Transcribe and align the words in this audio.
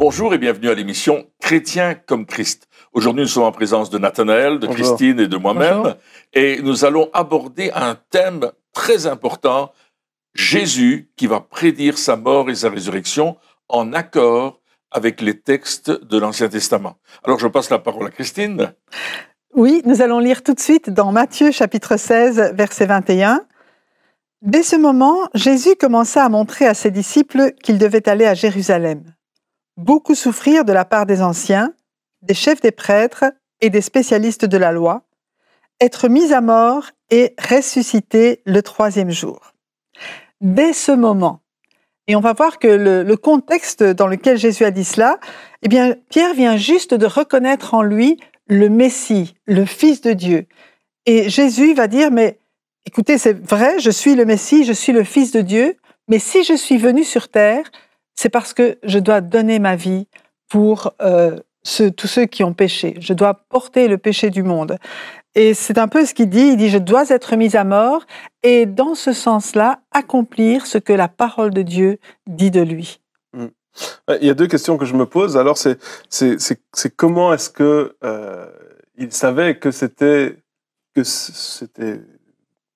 Bonjour 0.00 0.32
et 0.32 0.38
bienvenue 0.38 0.70
à 0.70 0.74
l'émission 0.74 1.26
Chrétien 1.42 1.92
comme 1.94 2.24
Christ. 2.24 2.68
Aujourd'hui, 2.94 3.24
nous 3.24 3.28
sommes 3.28 3.42
en 3.42 3.52
présence 3.52 3.90
de 3.90 3.98
Nathanaël, 3.98 4.58
de 4.58 4.66
Bonjour. 4.66 4.96
Christine 4.96 5.20
et 5.20 5.28
de 5.28 5.36
moi-même. 5.36 5.94
Et 6.32 6.62
nous 6.62 6.86
allons 6.86 7.10
aborder 7.12 7.70
un 7.74 7.98
thème 8.08 8.50
très 8.72 9.06
important, 9.06 9.72
Jésus 10.32 11.10
qui 11.16 11.26
va 11.26 11.40
prédire 11.40 11.98
sa 11.98 12.16
mort 12.16 12.48
et 12.48 12.54
sa 12.54 12.70
résurrection 12.70 13.36
en 13.68 13.92
accord 13.92 14.62
avec 14.90 15.20
les 15.20 15.38
textes 15.38 15.90
de 15.90 16.18
l'Ancien 16.18 16.48
Testament. 16.48 16.96
Alors 17.22 17.38
je 17.38 17.48
passe 17.48 17.68
la 17.68 17.78
parole 17.78 18.06
à 18.06 18.10
Christine. 18.10 18.72
Oui, 19.54 19.82
nous 19.84 20.00
allons 20.00 20.18
lire 20.18 20.42
tout 20.42 20.54
de 20.54 20.60
suite 20.60 20.88
dans 20.88 21.12
Matthieu 21.12 21.50
chapitre 21.50 21.98
16, 21.98 22.54
verset 22.54 22.86
21. 22.86 23.42
Dès 24.40 24.62
ce 24.62 24.76
moment, 24.76 25.28
Jésus 25.34 25.76
commença 25.78 26.24
à 26.24 26.30
montrer 26.30 26.64
à 26.64 26.72
ses 26.72 26.90
disciples 26.90 27.52
qu'il 27.62 27.76
devait 27.76 28.08
aller 28.08 28.24
à 28.24 28.32
Jérusalem, 28.32 29.04
beaucoup 29.80 30.14
souffrir 30.14 30.64
de 30.64 30.72
la 30.72 30.84
part 30.84 31.06
des 31.06 31.22
anciens, 31.22 31.72
des 32.22 32.34
chefs 32.34 32.60
des 32.60 32.70
prêtres 32.70 33.24
et 33.60 33.70
des 33.70 33.80
spécialistes 33.80 34.44
de 34.44 34.58
la 34.58 34.72
loi, 34.72 35.04
être 35.80 36.08
mis 36.08 36.32
à 36.32 36.40
mort 36.40 36.90
et 37.10 37.34
ressusciter 37.38 38.42
le 38.44 38.62
troisième 38.62 39.10
jour. 39.10 39.52
Dès 40.40 40.72
ce 40.72 40.92
moment, 40.92 41.40
et 42.06 42.16
on 42.16 42.20
va 42.20 42.32
voir 42.32 42.58
que 42.58 42.68
le, 42.68 43.02
le 43.02 43.16
contexte 43.16 43.82
dans 43.82 44.06
lequel 44.06 44.36
Jésus 44.36 44.64
a 44.64 44.70
dit 44.70 44.84
cela, 44.84 45.18
eh 45.62 45.68
bien, 45.68 45.94
Pierre 46.10 46.34
vient 46.34 46.56
juste 46.56 46.94
de 46.94 47.06
reconnaître 47.06 47.74
en 47.74 47.82
lui 47.82 48.18
le 48.48 48.68
Messie, 48.68 49.34
le 49.46 49.64
Fils 49.64 50.00
de 50.00 50.12
Dieu. 50.12 50.46
Et 51.06 51.28
Jésus 51.28 51.72
va 51.72 51.86
dire, 51.86 52.10
mais 52.10 52.38
écoutez, 52.84 53.16
c'est 53.16 53.38
vrai, 53.38 53.78
je 53.78 53.90
suis 53.90 54.14
le 54.14 54.24
Messie, 54.24 54.64
je 54.64 54.72
suis 54.72 54.92
le 54.92 55.04
Fils 55.04 55.32
de 55.32 55.40
Dieu, 55.40 55.76
mais 56.08 56.18
si 56.18 56.42
je 56.42 56.54
suis 56.54 56.78
venu 56.78 57.04
sur 57.04 57.28
terre, 57.28 57.70
c'est 58.20 58.28
parce 58.28 58.52
que 58.52 58.76
je 58.82 58.98
dois 58.98 59.22
donner 59.22 59.58
ma 59.58 59.76
vie 59.76 60.06
pour 60.50 60.92
euh, 61.00 61.38
ceux- 61.62 61.90
tous 61.90 62.06
ceux 62.06 62.26
qui 62.26 62.44
ont 62.44 62.52
péché. 62.52 62.94
Je 63.00 63.14
dois 63.14 63.32
porter 63.48 63.88
le 63.88 63.96
péché 63.96 64.28
du 64.28 64.42
monde. 64.42 64.76
Et 65.34 65.54
c'est 65.54 65.78
un 65.78 65.88
peu 65.88 66.04
ce 66.04 66.12
qu'il 66.12 66.28
dit, 66.28 66.48
il 66.52 66.56
dit, 66.58 66.68
je 66.68 66.76
dois 66.76 67.08
être 67.08 67.34
mis 67.36 67.56
à 67.56 67.64
mort 67.64 68.04
et 68.42 68.66
dans 68.66 68.94
ce 68.94 69.14
sens-là, 69.14 69.80
accomplir 69.90 70.66
ce 70.66 70.76
que 70.76 70.92
la 70.92 71.08
parole 71.08 71.52
de 71.54 71.62
Dieu 71.62 71.98
dit 72.26 72.50
de 72.50 72.60
lui. 72.60 73.00
Ouais, 74.08 74.18
Il 74.20 74.26
y 74.26 74.30
a 74.30 74.34
deux 74.34 74.48
questions 74.48 74.76
que 74.76 74.84
je 74.84 74.94
me 74.94 75.06
pose. 75.06 75.38
Alors, 75.38 75.56
c'est 75.56 75.78
c'est 76.10 76.38
c'est 76.40 76.60
c'est 76.74 76.94
comment 76.94 77.32
est-ce 77.32 77.48
que 77.48 77.96
euh, 78.04 78.50
il 78.98 79.12
savait 79.12 79.56
que 79.58 79.70
c'était 79.70 80.36
que 80.94 81.04
c- 81.04 81.32
c'était 81.34 82.00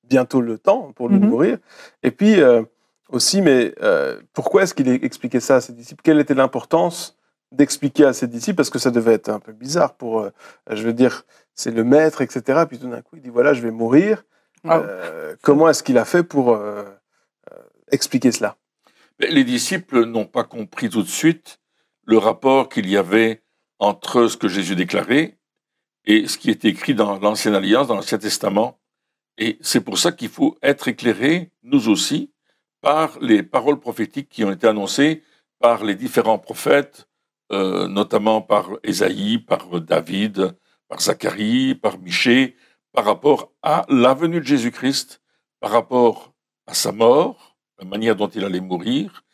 bientôt 0.09 0.41
le 0.41 0.57
temps 0.57 0.93
pour 0.97 1.09
lui 1.11 1.19
Mhm. 1.19 1.29
mourir? 1.29 1.59
Et 2.05 2.13
puis 2.13 2.41
euh, 2.41 2.63
aussi, 3.11 3.43
mais 3.43 3.75
euh, 3.83 4.21
pourquoi 4.33 4.63
est-ce 4.63 4.75
qu'il 4.75 4.89
expliquait 4.89 5.41
ça 5.41 5.57
à 5.57 5.61
ses 5.61 5.73
disciples? 5.73 6.03
Quelle 6.03 6.21
était 6.21 6.35
l'importance 6.35 7.17
d'expliquer 7.53 8.05
à 8.05 8.13
ses 8.13 8.27
disciples? 8.27 8.57
Parce 8.57 8.71
que 8.71 8.79
ça 8.79 8.91
devait 8.91 9.15
être 9.15 9.29
un 9.29 9.41
peu 9.41 9.53
bizarre 9.53 9.95
pour, 9.95 10.21
euh, 10.21 10.31
je 10.71 10.83
veux 10.83 10.93
dire, 10.93 11.25
c'est 11.55 11.71
le 11.71 11.85
maître, 11.85 12.23
etc. 12.23 12.65
Puis 12.69 12.79
tout 12.79 12.89
d'un 12.89 13.03
coup, 13.03 13.17
il 13.17 13.23
dit 13.23 13.31
voilà, 13.31 13.55
je 13.55 13.63
vais 13.63 13.71
mourir. 13.71 14.25
Ah. 14.67 14.79
Euh, 14.79 15.37
comment 15.43 15.69
est-ce 15.69 15.83
qu'il 15.83 15.99
a 15.99 16.05
fait 16.05 16.23
pour 16.23 16.53
euh, 16.53 16.85
euh, 17.53 17.57
expliquer 17.91 18.33
cela? 18.33 18.57
Les 19.21 19.45
disciples 19.45 20.05
n'ont 20.05 20.27
pas 20.27 20.45
compris 20.45 20.89
tout 20.89 21.03
de 21.03 21.09
suite 21.09 21.61
le 22.05 22.19
rapport 22.19 22.69
qu'il 22.69 22.89
y 22.89 22.97
avait 22.97 23.43
entre 23.79 24.27
ce 24.27 24.37
que 24.37 24.49
Jésus 24.49 24.75
déclarait 24.75 25.39
et 26.07 26.27
ce 26.27 26.39
qui 26.39 26.51
est 26.51 26.65
écrit 26.65 26.95
dans 26.95 27.19
l'Ancienne 27.19 27.55
Alliance, 27.55 27.87
dans 27.87 27.95
l'Ancien 27.95 28.19
Testament. 28.19 28.79
Et 29.39 29.59
c'est 29.61 29.81
pour 29.81 29.99
ça 29.99 30.13
qu'il 30.13 30.29
faut 30.29 30.57
être 30.63 30.89
éclairé, 30.89 31.51
nous 31.63 31.89
aussi, 31.89 32.33
par 32.85 33.19
les 33.23 33.43
paroles 33.43 33.81
prophétiques 33.81 34.29
qui 34.29 34.45
ont 34.45 34.53
été 34.53 34.67
annoncées 34.67 35.23
par 35.59 35.85
les 35.85 35.95
différents 35.95 36.39
prophètes, 36.39 37.09
euh, 37.51 37.89
notamment 37.89 38.43
par 38.43 38.69
Ésaïe, 38.83 39.39
par 39.39 39.81
David, 39.81 40.55
par 40.87 41.01
Zacharie, 41.01 41.75
par 41.75 41.99
Michée, 41.99 42.57
par 42.93 43.07
rapport 43.07 43.53
à 43.63 43.87
la 43.89 44.13
venue 44.13 44.41
de 44.41 44.45
Jésus-Christ, 44.45 45.23
par 45.61 45.71
rapport 45.71 46.35
à 46.67 46.75
sa 46.75 46.93
mort, 46.93 47.57
la 47.79 47.87
manière 47.87 48.17
dont 48.17 48.29
il 48.29 48.45
allait 48.45 48.61
mourir, 48.61 49.25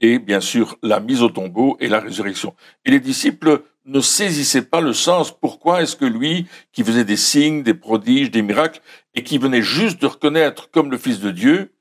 et 0.00 0.18
bien 0.18 0.40
sûr 0.40 0.76
la 0.82 0.98
mise 0.98 1.22
au 1.22 1.28
tombeau 1.28 1.76
et 1.78 1.86
la 1.86 2.00
résurrection. 2.00 2.56
Et 2.84 2.90
les 2.90 3.00
disciples 3.00 3.62
ne 3.84 4.00
saisissaient 4.00 4.66
pas 4.66 4.80
le 4.80 4.92
sens. 4.92 5.30
Pourquoi 5.30 5.80
est-ce 5.80 5.94
que 5.94 6.04
lui, 6.04 6.48
qui 6.72 6.82
faisait 6.82 7.04
des 7.04 7.16
signes, 7.16 7.62
des 7.62 7.74
prodiges, 7.74 8.32
des 8.32 8.42
miracles, 8.42 8.80
et 9.14 9.22
qui 9.22 9.38
venait 9.38 9.62
juste 9.62 10.02
de 10.02 10.08
reconnaître 10.08 10.72
comme 10.72 10.90
le 10.90 10.98
Fils 10.98 11.20
de 11.20 11.30
Dieu, 11.30 11.75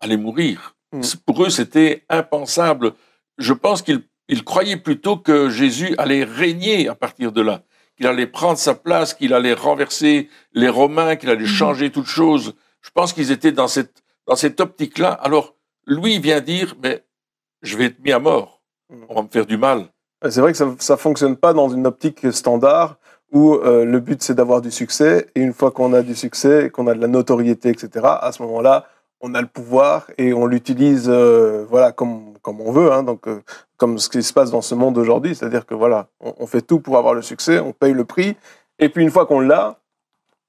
allait 0.00 0.16
mourir 0.16 0.74
Mm. 0.94 1.00
Pour 1.26 1.44
eux, 1.44 1.50
c'était 1.50 2.04
impensable. 2.08 2.92
Je 3.38 3.52
pense 3.52 3.82
qu'ils 3.82 4.02
ils 4.28 4.44
croyaient 4.44 4.76
plutôt 4.78 5.16
que 5.16 5.50
Jésus 5.50 5.94
allait 5.98 6.24
régner 6.24 6.88
à 6.88 6.94
partir 6.94 7.32
de 7.32 7.42
là, 7.42 7.62
qu'il 7.96 8.06
allait 8.06 8.26
prendre 8.26 8.58
sa 8.58 8.74
place, 8.74 9.12
qu'il 9.12 9.34
allait 9.34 9.52
renverser 9.52 10.30
les 10.52 10.68
Romains, 10.68 11.16
qu'il 11.16 11.28
allait 11.30 11.40
Mhm. 11.42 11.46
changer 11.46 11.90
toute 11.90 12.06
chose. 12.06 12.54
Je 12.80 12.90
pense 12.94 13.12
qu'ils 13.12 13.32
étaient 13.32 13.52
dans 13.52 13.68
cette, 13.68 14.02
dans 14.26 14.36
cette 14.36 14.60
optique-là. 14.60 15.10
Alors, 15.10 15.54
lui 15.86 16.18
vient 16.20 16.40
dire, 16.40 16.74
mais 16.82 17.04
je 17.62 17.76
vais 17.76 17.86
être 17.86 17.98
mis 18.02 18.12
à 18.12 18.18
mort. 18.18 18.62
Mm. 18.88 19.02
On 19.08 19.14
va 19.16 19.22
me 19.22 19.28
faire 19.28 19.46
du 19.46 19.56
mal. 19.56 19.86
C'est 20.30 20.40
vrai 20.40 20.52
que 20.52 20.58
ça 20.58 20.64
ne 20.94 20.96
fonctionne 20.98 21.36
pas 21.36 21.52
dans 21.52 21.68
une 21.68 21.86
optique 21.86 22.32
standard 22.32 22.96
où 23.32 23.54
euh, 23.56 23.84
le 23.84 24.00
but 24.00 24.22
c'est 24.22 24.34
d'avoir 24.34 24.62
du 24.62 24.70
succès 24.70 25.26
et 25.34 25.40
une 25.40 25.52
fois 25.52 25.70
qu'on 25.70 25.92
a 25.92 26.02
du 26.02 26.14
succès 26.14 26.70
qu'on 26.70 26.86
a 26.86 26.94
de 26.94 27.00
la 27.00 27.08
notoriété, 27.08 27.70
etc., 27.70 28.06
à 28.20 28.30
ce 28.32 28.40
moment-là, 28.44 28.86
on 29.24 29.32
a 29.32 29.40
le 29.40 29.46
pouvoir 29.46 30.10
et 30.18 30.34
on 30.34 30.44
l'utilise 30.44 31.06
euh, 31.08 31.64
voilà, 31.70 31.92
comme, 31.92 32.34
comme 32.42 32.60
on 32.60 32.70
veut, 32.72 32.92
hein, 32.92 33.02
donc, 33.02 33.26
euh, 33.26 33.40
comme 33.78 33.98
ce 33.98 34.10
qui 34.10 34.22
se 34.22 34.34
passe 34.34 34.50
dans 34.50 34.60
ce 34.60 34.74
monde 34.74 34.98
aujourd'hui. 34.98 35.34
C'est-à-dire 35.34 35.64
que 35.64 35.74
voilà, 35.74 36.08
on, 36.20 36.34
on 36.40 36.46
fait 36.46 36.60
tout 36.60 36.78
pour 36.78 36.98
avoir 36.98 37.14
le 37.14 37.22
succès, 37.22 37.58
on 37.58 37.72
paye 37.72 37.94
le 37.94 38.04
prix 38.04 38.36
et 38.78 38.90
puis 38.90 39.02
une 39.02 39.10
fois 39.10 39.24
qu'on 39.24 39.40
l'a, 39.40 39.78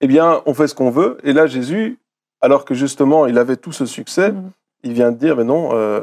eh 0.01 0.07
bien, 0.07 0.41
on 0.45 0.53
fait 0.53 0.67
ce 0.67 0.75
qu'on 0.75 0.89
veut. 0.89 1.17
Et 1.23 1.31
là, 1.31 1.47
Jésus, 1.47 1.99
alors 2.41 2.65
que 2.65 2.73
justement 2.73 3.27
il 3.27 3.37
avait 3.37 3.55
tout 3.55 3.71
ce 3.71 3.85
succès, 3.85 4.33
Mhm. 4.33 4.51
il 4.83 4.91
vient 4.91 5.11
de 5.13 5.17
dire, 5.17 5.37
mais 5.37 5.45
non, 5.45 5.69
euh, 5.71 6.01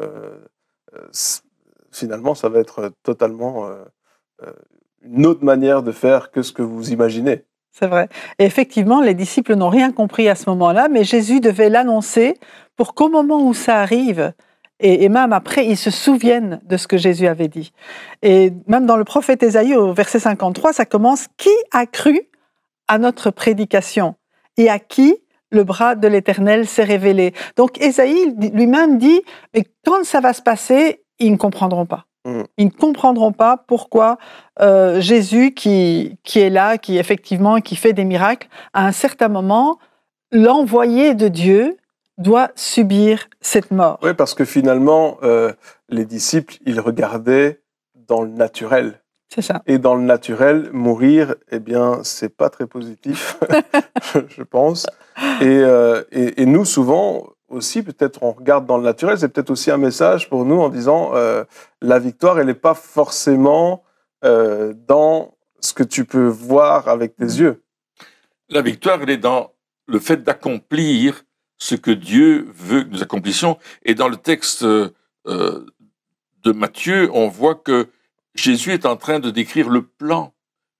finalement, 1.91 2.35
ça 2.35 2.49
va 2.49 2.59
être 2.59 2.91
totalement 3.03 3.69
une 5.03 5.27
autre 5.27 5.45
manière 5.45 5.83
de 5.83 5.93
faire 5.93 6.31
que 6.31 6.41
ce 6.43 6.53
que 6.53 6.63
vous 6.63 6.91
imaginez. 6.91 7.45
C'est 7.73 7.87
vrai. 7.87 8.09
Et 8.39 8.45
effectivement, 8.45 9.01
les 9.01 9.15
disciples 9.15 9.55
n'ont 9.55 9.71
rien 9.71 9.93
compris 9.93 10.29
à 10.29 10.35
ce 10.35 10.49
moment-là, 10.51 10.89
mais 10.89 11.05
Jésus 11.05 11.41
devait 11.41 11.71
l'annoncer 11.71 12.35
pour 12.77 12.95
qu'au 12.95 13.09
moment 13.09 13.43
où 13.43 13.55
ça 13.55 13.81
arrive, 13.81 14.33
et, 14.85 15.09
même 15.09 15.33
après, 15.33 15.67
ils 15.67 15.77
se 15.77 15.91
souviennent 15.91 16.61
de 16.65 16.77
ce 16.77 16.89
que 16.89 16.97
Jésus 16.97 17.29
avait 17.29 17.49
dit. 17.49 17.73
Et 18.23 18.53
même 18.67 18.85
dans 18.85 18.97
le 18.97 19.05
prophète 19.05 19.43
Ésaïe, 19.43 19.77
au 19.77 19.93
verset 19.93 20.19
53, 20.19 20.73
ça 20.73 20.85
commence 20.85 21.29
Qui 21.37 21.51
a 21.71 21.87
cru 21.87 22.21
à 22.89 22.99
notre 22.99 23.31
prédication 23.31 24.17
et 24.57 24.69
à 24.69 24.79
qui 24.81 25.17
le 25.51 25.65
bras 25.65 25.95
de 25.95 26.09
l'Éternel 26.09 26.67
s'est 26.67 26.83
révélé? 26.83 27.33
Donc 27.57 27.81
Ésaïe 27.81 28.35
lui-même 28.53 28.99
dit 28.99 29.23
Mais 29.55 29.65
quand 29.87 30.05
ça 30.05 30.21
va 30.21 30.33
se 30.33 30.43
passer, 30.43 31.05
ils 31.21 31.31
ne 31.31 31.37
comprendront 31.37 31.87
pas. 31.87 32.07
Mm. 32.25 32.43
Ils 32.59 32.67
ne 32.67 32.71
comprendront 32.71 33.33
pas 33.33 33.57
pourquoi 33.57 34.19
euh, 34.61 35.01
Jésus, 35.01 35.53
qui, 35.53 36.19
qui 36.23 36.41
est 36.41 36.51
là, 36.51 36.79
qui 36.79 36.99
effectivement 36.99 37.61
qui 37.61 37.77
fait 37.77 37.93
des 37.93 38.05
miracles, 38.05 38.49
à 38.73 38.87
un 38.87 38.93
certain 38.93 39.29
moment, 39.29 39.79
l'envoyé 40.31 41.15
de 41.15 41.29
Dieu 41.29 41.77
doit 42.19 42.51
subir 42.55 43.29
cette 43.41 43.71
mort. 43.71 43.99
Oui, 44.03 44.15
parce 44.15 44.35
que 44.35 44.45
finalement, 44.45 45.19
euh, 45.23 45.53
les 45.89 46.05
disciples, 46.05 46.57
ils 46.67 46.81
regardaient 46.81 47.61
dans 47.95 48.23
le 48.23 48.31
naturel. 48.31 49.01
C'est 49.35 49.43
ça. 49.43 49.63
Et 49.67 49.79
dans 49.79 49.95
le 49.95 50.03
naturel, 50.03 50.69
mourir, 50.73 51.35
eh 51.51 51.59
bien, 51.59 52.01
c'est 52.03 52.37
pas 52.37 52.51
très 52.51 52.67
positif, 52.67 53.39
je 54.29 54.43
pense. 54.43 54.87
Et, 55.41 55.47
euh, 55.47 56.03
et, 56.13 56.43
et 56.43 56.47
nous, 56.47 56.67
souvent 56.67 57.29
aussi, 57.53 57.83
peut-être 57.83 58.23
on 58.23 58.33
regarde 58.33 58.67
dans 58.67 58.79
le 58.79 58.85
naturel, 58.85 59.19
c'est 59.19 59.29
peut-être 59.29 59.51
aussi 59.51 59.71
un 59.71 59.77
message 59.77 60.29
pour 60.29 60.45
nous 60.45 60.61
en 60.61 60.69
disant 60.69 61.13
euh, 61.15 61.45
la 61.81 61.99
victoire, 61.99 62.39
elle 62.41 62.47
n'est 62.47 62.55
pas 62.55 62.75
forcément 62.75 63.85
euh, 64.25 64.75
dans 64.87 65.35
ce 65.61 65.73
que 65.75 65.83
tu 65.83 66.05
peux 66.05 66.27
voir 66.27 66.89
avec 66.89 67.17
tes 67.17 67.25
yeux. 67.25 67.63
La 68.49 68.63
victoire, 68.63 69.01
elle 69.03 69.11
est 69.11 69.17
dans 69.17 69.53
le 69.87 69.99
fait 69.99 70.23
d'accomplir 70.23 71.25
ce 71.59 71.75
que 71.75 71.91
Dieu 71.91 72.49
veut 72.55 72.83
que 72.83 72.89
nous 72.89 73.03
accomplissions. 73.03 73.59
Et 73.85 73.95
dans 73.95 74.09
le 74.09 74.17
texte 74.17 74.65
euh, 74.65 74.91
de 75.25 76.53
Matthieu, 76.53 77.11
on 77.13 77.29
voit 77.29 77.55
que 77.55 77.89
Jésus 78.35 78.73
est 78.73 78.87
en 78.87 78.97
train 78.97 79.21
de 79.21 79.31
décrire 79.31 79.69
le 79.69 79.83
plan, 79.83 80.35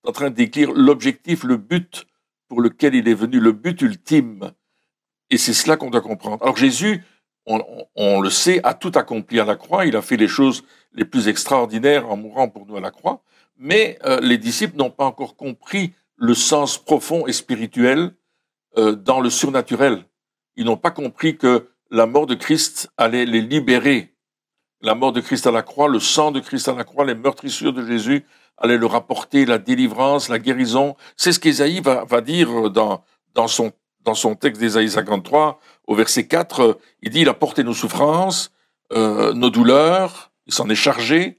en 0.05 0.13
train 0.13 0.31
de 0.31 0.35
décrire 0.35 0.73
l'objectif, 0.73 1.45
le 1.45 1.57
but 1.57 2.07
pour 2.49 2.61
lequel 2.61 2.95
il 2.95 3.09
est 3.09 3.15
venu, 3.15 3.39
le 3.41 3.53
but 3.53 3.81
ultime. 3.83 4.53
Et 5.33 5.39
c'est 5.39 5.55
cela 5.55 5.79
qu'on 5.79 5.89
doit 5.89 6.03
comprendre. 6.03 6.43
Alors 6.43 6.59
Jésus, 6.59 7.03
on, 7.47 8.21
le 8.21 8.31
sait, 8.31 8.61
a 8.63 8.75
tout 8.75 8.93
accompli 8.95 9.41
à 9.41 9.45
la 9.45 9.57
croix. 9.57 9.87
Il 9.87 9.97
a 9.97 10.03
fait 10.03 10.19
les 10.19 10.29
choses 10.29 10.63
les 10.93 11.07
plus 11.07 11.27
extraordinaires 11.27 12.09
en 12.11 12.19
mourant 12.19 12.49
pour 12.49 12.67
nous 12.67 12.77
à 12.77 12.81
la 12.81 12.91
croix. 12.91 13.23
Mais 13.57 13.99
euh, 14.05 14.21
les 14.21 14.37
disciples 14.37 14.77
n'ont 14.77 14.91
pas 14.91 15.07
encore 15.07 15.35
compris 15.35 15.95
le 16.17 16.35
sens 16.35 16.77
profond 16.77 17.27
et 17.27 17.33
spirituel 17.33 18.13
euh, 18.77 18.95
dans 18.95 19.21
le 19.21 19.31
surnaturel. 19.31 20.05
Ils 20.57 20.67
n'ont 20.67 20.77
pas 20.77 20.91
compris 20.91 21.39
que 21.39 21.71
la 21.91 22.05
mort 22.05 22.27
de 22.27 22.35
Christ 22.35 22.93
allait 22.99 23.25
les 23.25 23.41
libérer 23.41 24.13
la 24.83 24.95
mort 24.95 25.13
de 25.13 25.21
Christ 25.21 25.47
à 25.47 25.53
la 25.53 25.63
croix, 25.63 25.89
le 25.89 26.01
sang 26.01 26.33
de 26.33 26.41
Christ 26.41 26.69
à 26.69 26.75
la 26.75 26.85
croix, 26.85 27.05
les 27.05 27.15
meurtrissures 27.15 27.73
de 27.73 27.87
Jésus 27.87 28.27
allaient 28.59 28.77
leur 28.77 28.95
apporter 28.95 29.47
la 29.47 29.59
délivrance, 29.59 30.29
la 30.29 30.39
guérison. 30.39 30.97
C'est 31.17 31.33
ce 31.33 31.41
qu'Ésaïe 31.41 31.81
va, 31.81 32.05
va, 32.05 32.21
dire 32.21 32.71
dans, 32.71 33.05
dans, 33.35 33.47
son, 33.47 33.73
dans 34.05 34.15
son 34.15 34.35
texte 34.35 34.61
d'Ésaïe 34.61 34.91
53, 34.91 35.61
au 35.87 35.95
verset 35.95 36.27
4. 36.27 36.79
Il 37.03 37.11
dit, 37.11 37.21
il 37.21 37.29
a 37.29 37.35
porté 37.35 37.65
nos 37.65 37.75
souffrances, 37.75 38.53
euh, 38.93 39.33
nos 39.33 39.51
douleurs, 39.51 40.33
il 40.47 40.53
s'en 40.53 40.69
est 40.69 40.75
chargé, 40.75 41.39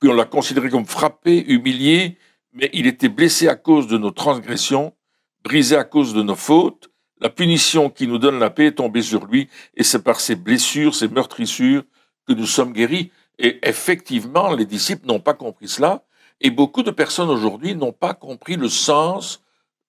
puis 0.00 0.10
on 0.10 0.14
l'a 0.14 0.24
considéré 0.24 0.68
comme 0.70 0.86
frappé, 0.86 1.44
humilié, 1.46 2.18
mais 2.52 2.70
il 2.72 2.86
était 2.86 3.08
blessé 3.08 3.48
à 3.48 3.56
cause 3.56 3.86
de 3.86 3.98
nos 3.98 4.10
transgressions, 4.10 4.94
brisé 5.42 5.76
à 5.76 5.84
cause 5.84 6.14
de 6.14 6.22
nos 6.22 6.36
fautes. 6.36 6.90
La 7.20 7.30
punition 7.30 7.90
qui 7.90 8.06
nous 8.06 8.18
donne 8.18 8.38
la 8.38 8.50
paix 8.50 8.66
est 8.66 8.72
tombée 8.72 9.02
sur 9.02 9.26
lui, 9.26 9.48
et 9.74 9.82
c'est 9.82 10.02
par 10.02 10.20
ses 10.20 10.36
blessures, 10.36 10.94
ses 10.94 11.08
meurtrissures, 11.08 11.84
que 12.26 12.32
nous 12.32 12.46
sommes 12.46 12.72
guéris. 12.72 13.10
Et 13.38 13.58
effectivement, 13.66 14.52
les 14.52 14.66
disciples 14.66 15.06
n'ont 15.06 15.20
pas 15.20 15.34
compris 15.34 15.68
cela, 15.68 16.04
et 16.40 16.50
beaucoup 16.50 16.82
de 16.82 16.90
personnes 16.90 17.30
aujourd'hui 17.30 17.74
n'ont 17.74 17.92
pas 17.92 18.14
compris 18.14 18.56
le 18.56 18.68
sens 18.68 19.42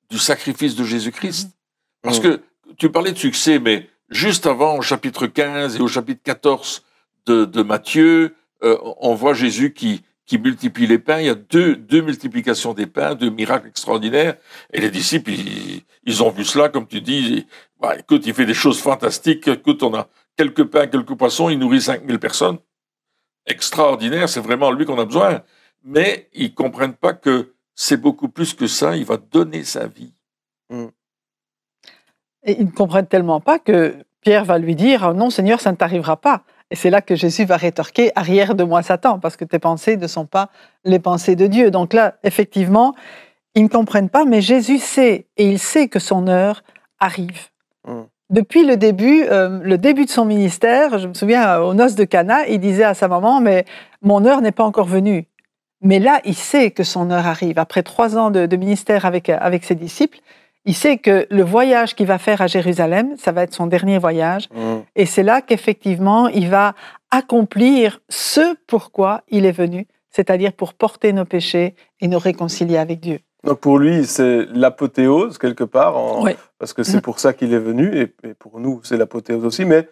du 0.10 0.18
sacrifice 0.18 0.76
de 0.76 0.84
Jésus-Christ. 0.84 1.52
Parce 2.06 2.20
mmh. 2.20 2.24
que 2.24 2.42
tu 2.78 2.90
parlais 2.90 3.12
de 3.12 3.18
succès, 3.18 3.60
mais 3.60 3.90
juste 4.10 4.46
avant, 4.46 4.78
au 4.78 4.82
chapitre 4.82 5.28
15 5.28 5.76
et 5.76 5.82
au 5.82 5.88
chapitre 5.88 6.22
14 6.24 6.84
de, 7.26 7.46
de 7.46 7.64
Matthieu, 7.64 8.36
euh, 8.64 8.78
on 9.02 9.16
voit 9.16 9.34
Jésus 9.34 9.74
qui, 9.74 10.04
qui 10.26 10.38
multiplie 10.38 10.88
les 10.88 11.00
pains. 11.00 11.20
Il 11.20 11.26
y 11.26 11.30
a 11.30 11.36
deux, 11.36 11.76
deux 11.76 12.02
multiplications 12.02 12.74
des 12.74 12.88
pains, 12.88 13.16
deux 13.16 13.30
miracles 13.30 13.68
extraordinaires. 13.68 14.36
Et 14.74 14.82
les 14.82 14.90
disciples, 14.90 15.32
ils, 16.06 16.24
ont 16.24 16.30
vu 16.30 16.46
cela, 16.46 16.70
comme 16.70 16.88
tu 16.88 17.02
dis. 17.02 17.48
Bah, 17.80 17.96
écoute, 17.98 18.26
il 18.26 18.34
fait 18.34 18.46
des 18.46 18.54
choses 18.54 18.80
fantastiques. 18.80 19.48
Écoute, 19.48 19.84
on 19.84 19.94
a 19.94 20.08
quelques 20.38 20.64
pains, 20.66 20.88
quelques 20.88 21.16
poissons. 21.16 21.50
Il 21.50 21.60
nourrit 21.60 21.82
5000 21.82 22.20
personnes. 22.20 22.58
Extraordinaire. 23.46 24.30
C'est 24.30 24.40
vraiment 24.40 24.72
lui 24.72 24.86
qu'on 24.86 25.00
a 25.00 25.06
besoin. 25.06 25.44
Mais 25.84 26.30
ils 26.34 26.54
comprennent 26.54 26.96
pas 26.96 27.14
que 27.14 27.54
c'est 27.76 27.98
beaucoup 27.98 28.30
plus 28.30 28.54
que 28.54 28.68
ça. 28.68 28.96
Il 28.96 29.06
va 29.06 29.18
donner 29.18 29.64
sa 29.64 29.88
vie. 29.88 30.14
Mm. 30.70 30.86
Et 32.46 32.58
ils 32.60 32.66
ne 32.66 32.72
comprennent 32.72 33.08
tellement 33.08 33.40
pas 33.40 33.60
que 33.60 33.96
Pierre 34.22 34.46
va 34.46 34.58
lui 34.58 34.76
dire, 34.76 35.14
non 35.14 35.30
Seigneur, 35.30 35.60
ça 35.60 35.72
ne 35.72 35.78
t'arrivera 35.78 36.18
pas. 36.18 36.44
Et 36.72 36.76
c'est 36.76 36.90
là 36.90 37.02
que 37.02 37.16
Jésus 37.16 37.46
va 37.46 37.58
rétorquer 37.58 38.12
Arrière 38.16 38.56
de 38.56 38.64
moi, 38.64 38.82
Satan, 38.82 39.20
parce 39.20 39.36
que 39.36 39.46
tes 39.46 39.60
pensées 39.60 39.98
ne 39.98 40.08
sont 40.08 40.26
pas 40.26 40.50
les 40.84 41.00
pensées 41.00 41.36
de 41.36 41.48
Dieu. 41.48 41.70
Donc 41.70 41.94
là, 41.94 42.16
effectivement, 42.24 42.96
ils 43.54 43.64
ne 43.64 43.70
comprennent 43.70 44.10
pas, 44.10 44.26
mais 44.26 44.42
Jésus 44.42 44.80
sait, 44.80 45.28
et 45.38 45.48
il 45.48 45.60
sait 45.60 45.88
que 45.88 46.00
son 46.00 46.28
heure 46.28 46.64
arrive. 47.00 47.50
Hmm. 47.88 48.04
Depuis 48.32 48.66
le 48.66 48.78
début, 48.78 49.24
euh, 49.30 49.60
le 49.62 49.78
début 49.78 50.06
de 50.06 50.10
son 50.10 50.26
ministère, 50.26 50.98
je 50.98 51.08
me 51.08 51.14
souviens 51.14 51.60
aux 51.60 51.76
noces 51.76 51.94
de 51.94 52.04
Cana, 52.04 52.48
il 52.48 52.60
disait 52.60 52.84
à 52.84 52.96
sa 52.96 53.08
maman 53.08 53.40
Mais 53.40 53.66
mon 54.02 54.26
heure 54.26 54.42
n'est 54.42 54.52
pas 54.52 54.64
encore 54.64 54.88
venue. 54.88 55.28
Mais 55.82 56.00
là, 56.00 56.20
il 56.26 56.34
sait 56.34 56.72
que 56.72 56.84
son 56.84 57.12
heure 57.12 57.28
arrive. 57.28 57.60
Après 57.60 57.84
trois 57.84 58.18
ans 58.18 58.32
de, 58.32 58.48
de 58.48 58.56
ministère 58.56 59.06
avec, 59.06 59.30
avec 59.30 59.64
ses 59.64 59.76
disciples, 59.76 60.18
il 60.66 60.76
sait 60.76 60.98
que 60.98 61.28
le 61.30 61.44
voyage 61.44 61.96
qu'il 61.96 62.08
va 62.08 62.18
faire 62.18 62.42
à 62.42 62.48
Jérusalem, 62.48 63.16
ça 63.18 63.32
va 63.32 63.44
être 63.44 63.54
son 63.54 63.68
dernier 63.68 64.00
voyage. 64.00 64.50
Mm. 64.54 64.78
Et 64.96 65.06
c'est 65.06 65.24
là 65.24 65.42
qu'effectivement, 65.42 66.28
il 66.28 66.50
va 66.50 66.74
accomplir 67.12 68.02
ce 68.10 68.56
pourquoi 68.68 69.22
il 69.30 69.46
est 69.46 69.52
venu, 69.52 69.88
c'est-à-dire 70.10 70.54
pour 70.54 70.74
porter 70.74 71.14
nos 71.14 71.26
péchés 71.26 71.76
et 72.02 72.08
nous 72.08 72.20
réconcilier 72.20 72.78
avec 72.78 73.00
Dieu. 73.00 73.20
Donc 73.44 73.60
pour 73.60 73.78
lui, 73.78 74.06
c'est 74.06 74.48
l'apothéose 74.52 75.38
quelque 75.38 75.64
part, 75.64 75.96
parce 76.58 76.74
que 76.74 76.82
c'est 76.82 76.98
mm. 76.98 77.02
pour 77.02 77.20
ça 77.20 77.34
qu'il 77.34 77.54
est 77.54 77.60
venu, 77.60 77.96
et, 78.00 78.34
pour 78.34 78.60
nous, 78.60 78.82
c'est 78.84 78.98
l'apothéose 78.98 79.46
aussi, 79.46 79.66
mais 79.66 79.88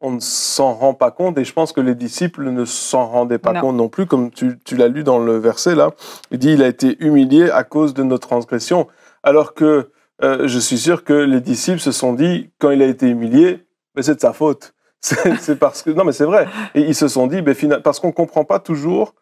on 0.00 0.10
ne 0.10 0.20
s'en 0.20 0.72
rend 0.72 0.94
pas 0.94 1.10
compte, 1.10 1.36
et 1.36 1.44
je 1.44 1.52
pense 1.52 1.72
que 1.72 1.82
les 1.82 1.94
disciples 1.94 2.50
ne 2.50 2.64
s'en 2.64 3.06
rendaient 3.06 3.38
pas 3.38 3.60
compte 3.60 3.76
non 3.76 3.88
plus, 3.88 4.06
comme 4.06 4.30
tu, 4.30 4.58
tu 4.64 4.76
l'as 4.76 4.88
lu 4.88 5.04
dans 5.04 5.18
le 5.18 5.36
verset 5.36 5.74
là. 5.74 5.90
Il 6.30 6.38
dit, 6.38 6.52
il 6.52 6.62
a 6.62 6.66
été 6.66 6.96
humilié 7.00 7.50
à 7.50 7.62
cause 7.62 7.92
de 7.92 8.02
nos 8.02 8.18
transgressions, 8.18 8.86
alors 9.22 9.52
que 9.52 9.90
euh, 10.22 10.46
je 10.46 10.58
suis 10.58 10.78
sûr 10.78 11.04
que 11.04 11.12
les 11.12 11.40
disciples 11.40 11.80
se 11.80 11.92
sont 11.92 12.12
dit, 12.12 12.50
quand 12.58 12.70
il 12.70 12.82
a 12.82 12.86
été 12.86 13.08
humilié, 13.08 13.64
mais 13.94 14.02
c'est 14.02 14.14
de 14.14 14.20
sa 14.20 14.32
faute. 14.32 14.74
C'est 15.40 15.58
parce 15.58 15.82
que 15.82 15.90
non, 15.90 16.02
mais 16.02 16.12
c'est 16.12 16.24
vrai. 16.24 16.48
Et 16.74 16.80
ils 16.80 16.94
se 16.94 17.08
sont 17.08 17.26
dit, 17.26 17.42
ben, 17.42 17.54
parce 17.82 18.00
qu'on 18.00 18.10
comprend 18.10 18.46
pas 18.46 18.58
toujours 18.58 19.14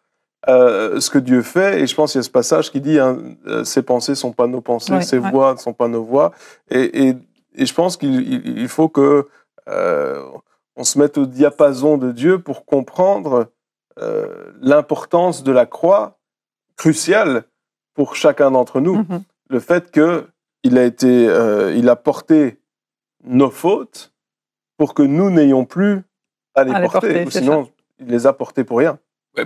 euh, 0.47 1.01
ce 1.01 1.09
que 1.09 1.19
Dieu 1.19 1.41
fait. 1.41 1.81
Et 1.81 1.87
je 1.87 1.93
pense 1.93 2.13
qu'il 2.13 2.19
y 2.19 2.21
a 2.21 2.23
ce 2.23 2.29
passage 2.29 2.71
qui 2.71 2.79
dit, 2.79 2.99
hein, 2.99 3.17
euh, 3.47 3.65
ses 3.65 3.81
pensées 3.81 4.15
sont 4.15 4.31
pas 4.31 4.47
nos 4.47 4.61
pensées, 4.61 5.01
ses 5.01 5.17
voix 5.17 5.55
ne 5.55 5.57
sont 5.57 5.73
pas 5.73 5.89
nos 5.89 6.01
voix. 6.01 6.31
Et, 6.69 7.09
et, 7.09 7.15
et 7.55 7.65
je 7.65 7.73
pense 7.73 7.97
qu'il 7.97 8.67
faut 8.69 8.87
que 8.87 9.27
on 9.67 10.85
se 10.85 10.97
mette 10.97 11.17
au 11.17 11.25
diapason 11.25 11.97
de 11.97 12.13
Dieu 12.13 12.39
pour 12.39 12.63
comprendre 12.63 13.51
l'importance 14.61 15.43
de 15.43 15.51
la 15.51 15.65
croix 15.65 16.17
cruciale 16.77 17.43
pour 17.93 18.15
chacun 18.15 18.51
d'entre 18.51 18.79
nous. 18.79 19.01
Mm-hmm. 19.01 19.21
Le 19.49 19.59
fait 19.59 19.91
que 19.91 20.27
il 20.63 20.77
a 20.77 20.85
été, 20.85 21.27
euh, 21.27 21.73
il 21.75 21.89
a 21.89 21.95
porté 21.95 22.59
nos 23.23 23.51
fautes 23.51 24.13
pour 24.77 24.93
que 24.93 25.03
nous 25.03 25.29
n'ayons 25.29 25.65
plus 25.65 26.01
à 26.55 26.63
les 26.63 26.87
porter. 26.87 27.29
sinon, 27.29 27.71
il 27.99 28.07
les 28.07 28.25
a 28.25 28.33
portées 28.33 28.63
pour 28.63 28.79
rien. 28.79 28.99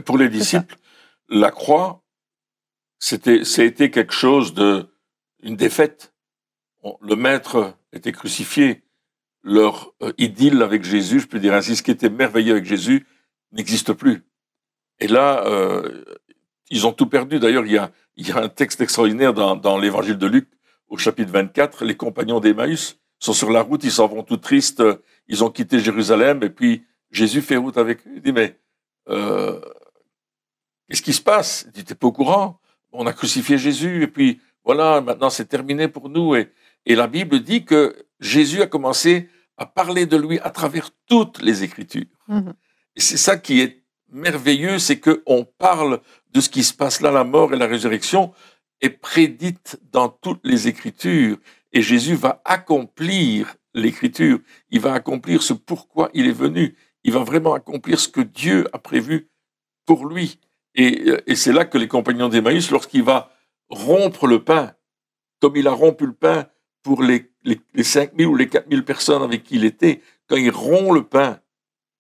Pour 0.05 0.17
les 0.17 0.29
disciples, 0.29 0.75
la 1.29 1.51
croix, 1.51 2.03
c'était, 2.99 3.41
été 3.41 3.91
quelque 3.91 4.13
chose 4.13 4.53
de, 4.53 4.87
une 5.41 5.55
défaite. 5.55 6.13
Le 7.01 7.15
maître 7.15 7.75
était 7.93 8.11
crucifié. 8.11 8.83
Leur 9.43 9.93
euh, 10.01 10.11
idylle 10.17 10.61
avec 10.61 10.83
Jésus, 10.83 11.21
je 11.21 11.27
peux 11.27 11.39
dire 11.39 11.53
ainsi, 11.53 11.75
ce 11.75 11.83
qui 11.83 11.91
était 11.91 12.09
merveilleux 12.09 12.53
avec 12.53 12.65
Jésus, 12.65 13.07
n'existe 13.53 13.93
plus. 13.93 14.25
Et 14.99 15.07
là, 15.07 15.45
euh, 15.45 16.03
ils 16.69 16.85
ont 16.85 16.91
tout 16.91 17.07
perdu. 17.07 17.39
D'ailleurs, 17.39 17.65
il 17.65 17.71
y 17.71 17.77
a, 17.77 17.91
il 18.17 18.27
y 18.27 18.31
a 18.31 18.39
un 18.39 18.49
texte 18.49 18.81
extraordinaire 18.81 19.33
dans, 19.33 19.55
dans 19.55 19.77
l'évangile 19.77 20.17
de 20.17 20.27
Luc 20.27 20.49
au 20.87 20.97
chapitre 20.97 21.31
24, 21.31 21.85
les 21.85 21.95
compagnons 21.95 22.39
d'Emmaüs 22.39 22.99
sont 23.19 23.33
sur 23.33 23.51
la 23.51 23.61
route, 23.61 23.83
ils 23.83 23.91
s'en 23.91 24.07
vont 24.07 24.23
tout 24.23 24.37
tristes, 24.37 24.83
ils 25.27 25.43
ont 25.43 25.49
quitté 25.49 25.79
Jérusalem, 25.79 26.43
et 26.43 26.49
puis 26.49 26.85
Jésus 27.11 27.41
fait 27.41 27.57
route 27.57 27.77
avec 27.77 28.05
eux. 28.07 28.11
Il 28.15 28.21
dit, 28.21 28.31
mais 28.31 28.57
euh, 29.09 29.59
qu'est-ce 30.87 31.01
qui 31.01 31.13
se 31.13 31.21
passe? 31.21 31.63
Il 31.67 31.71
dit, 31.71 31.83
t'es 31.83 31.95
pas 31.95 32.07
au 32.07 32.11
courant? 32.11 32.59
On 32.91 33.05
a 33.05 33.13
crucifié 33.13 33.57
Jésus, 33.57 34.03
et 34.03 34.07
puis 34.07 34.39
voilà, 34.63 35.01
maintenant 35.01 35.29
c'est 35.29 35.45
terminé 35.45 35.87
pour 35.87 36.09
nous. 36.09 36.35
Et, 36.35 36.51
et 36.85 36.95
la 36.95 37.07
Bible 37.07 37.41
dit 37.41 37.65
que 37.65 37.95
Jésus 38.19 38.61
a 38.61 38.67
commencé 38.67 39.29
à 39.57 39.65
parler 39.65 40.05
de 40.05 40.17
lui 40.17 40.39
à 40.39 40.49
travers 40.51 40.91
toutes 41.07 41.41
les 41.41 41.63
Écritures. 41.63 42.05
Mhm. 42.27 42.53
Et 42.95 43.01
c'est 43.01 43.17
ça 43.17 43.37
qui 43.37 43.61
est 43.61 43.83
merveilleux, 44.09 44.79
c'est 44.79 44.99
qu'on 44.99 45.43
parle 45.43 45.99
de 46.31 46.41
ce 46.41 46.49
qui 46.49 46.63
se 46.63 46.73
passe 46.73 47.01
là, 47.01 47.11
la 47.11 47.23
mort 47.23 47.53
et 47.53 47.57
la 47.57 47.67
résurrection, 47.67 48.33
est 48.81 48.89
prédite 48.89 49.79
dans 49.91 50.09
toutes 50.09 50.45
les 50.45 50.67
Écritures 50.67 51.37
et 51.73 51.81
Jésus 51.81 52.15
va 52.15 52.41
accomplir 52.45 53.55
l'Écriture. 53.73 54.39
Il 54.69 54.79
va 54.79 54.93
accomplir 54.93 55.43
ce 55.43 55.53
pourquoi 55.53 56.09
il 56.13 56.27
est 56.27 56.31
venu. 56.31 56.75
Il 57.03 57.13
va 57.13 57.23
vraiment 57.23 57.53
accomplir 57.53 57.99
ce 57.99 58.07
que 58.07 58.21
Dieu 58.21 58.67
a 58.73 58.79
prévu 58.79 59.29
pour 59.85 60.07
lui. 60.07 60.39
Et, 60.75 61.09
et 61.25 61.35
c'est 61.35 61.53
là 61.53 61.65
que 61.65 61.77
les 61.77 61.87
compagnons 61.87 62.29
d'Emmaüs, 62.29 62.71
lorsqu'il 62.71 63.03
va 63.03 63.31
rompre 63.69 64.27
le 64.27 64.43
pain, 64.43 64.73
comme 65.39 65.55
il 65.55 65.67
a 65.67 65.71
rompu 65.71 66.05
le 66.05 66.13
pain 66.13 66.47
pour 66.83 67.03
les, 67.03 67.31
les, 67.43 67.59
les 67.73 67.83
5000 67.83 68.27
ou 68.27 68.35
les 68.35 68.47
4000 68.47 68.85
personnes 68.85 69.23
avec 69.23 69.43
qui 69.43 69.55
il 69.55 69.65
était, 69.65 70.01
quand 70.27 70.35
il 70.35 70.51
rompt 70.51 70.93
le 70.93 71.03
pain, 71.03 71.39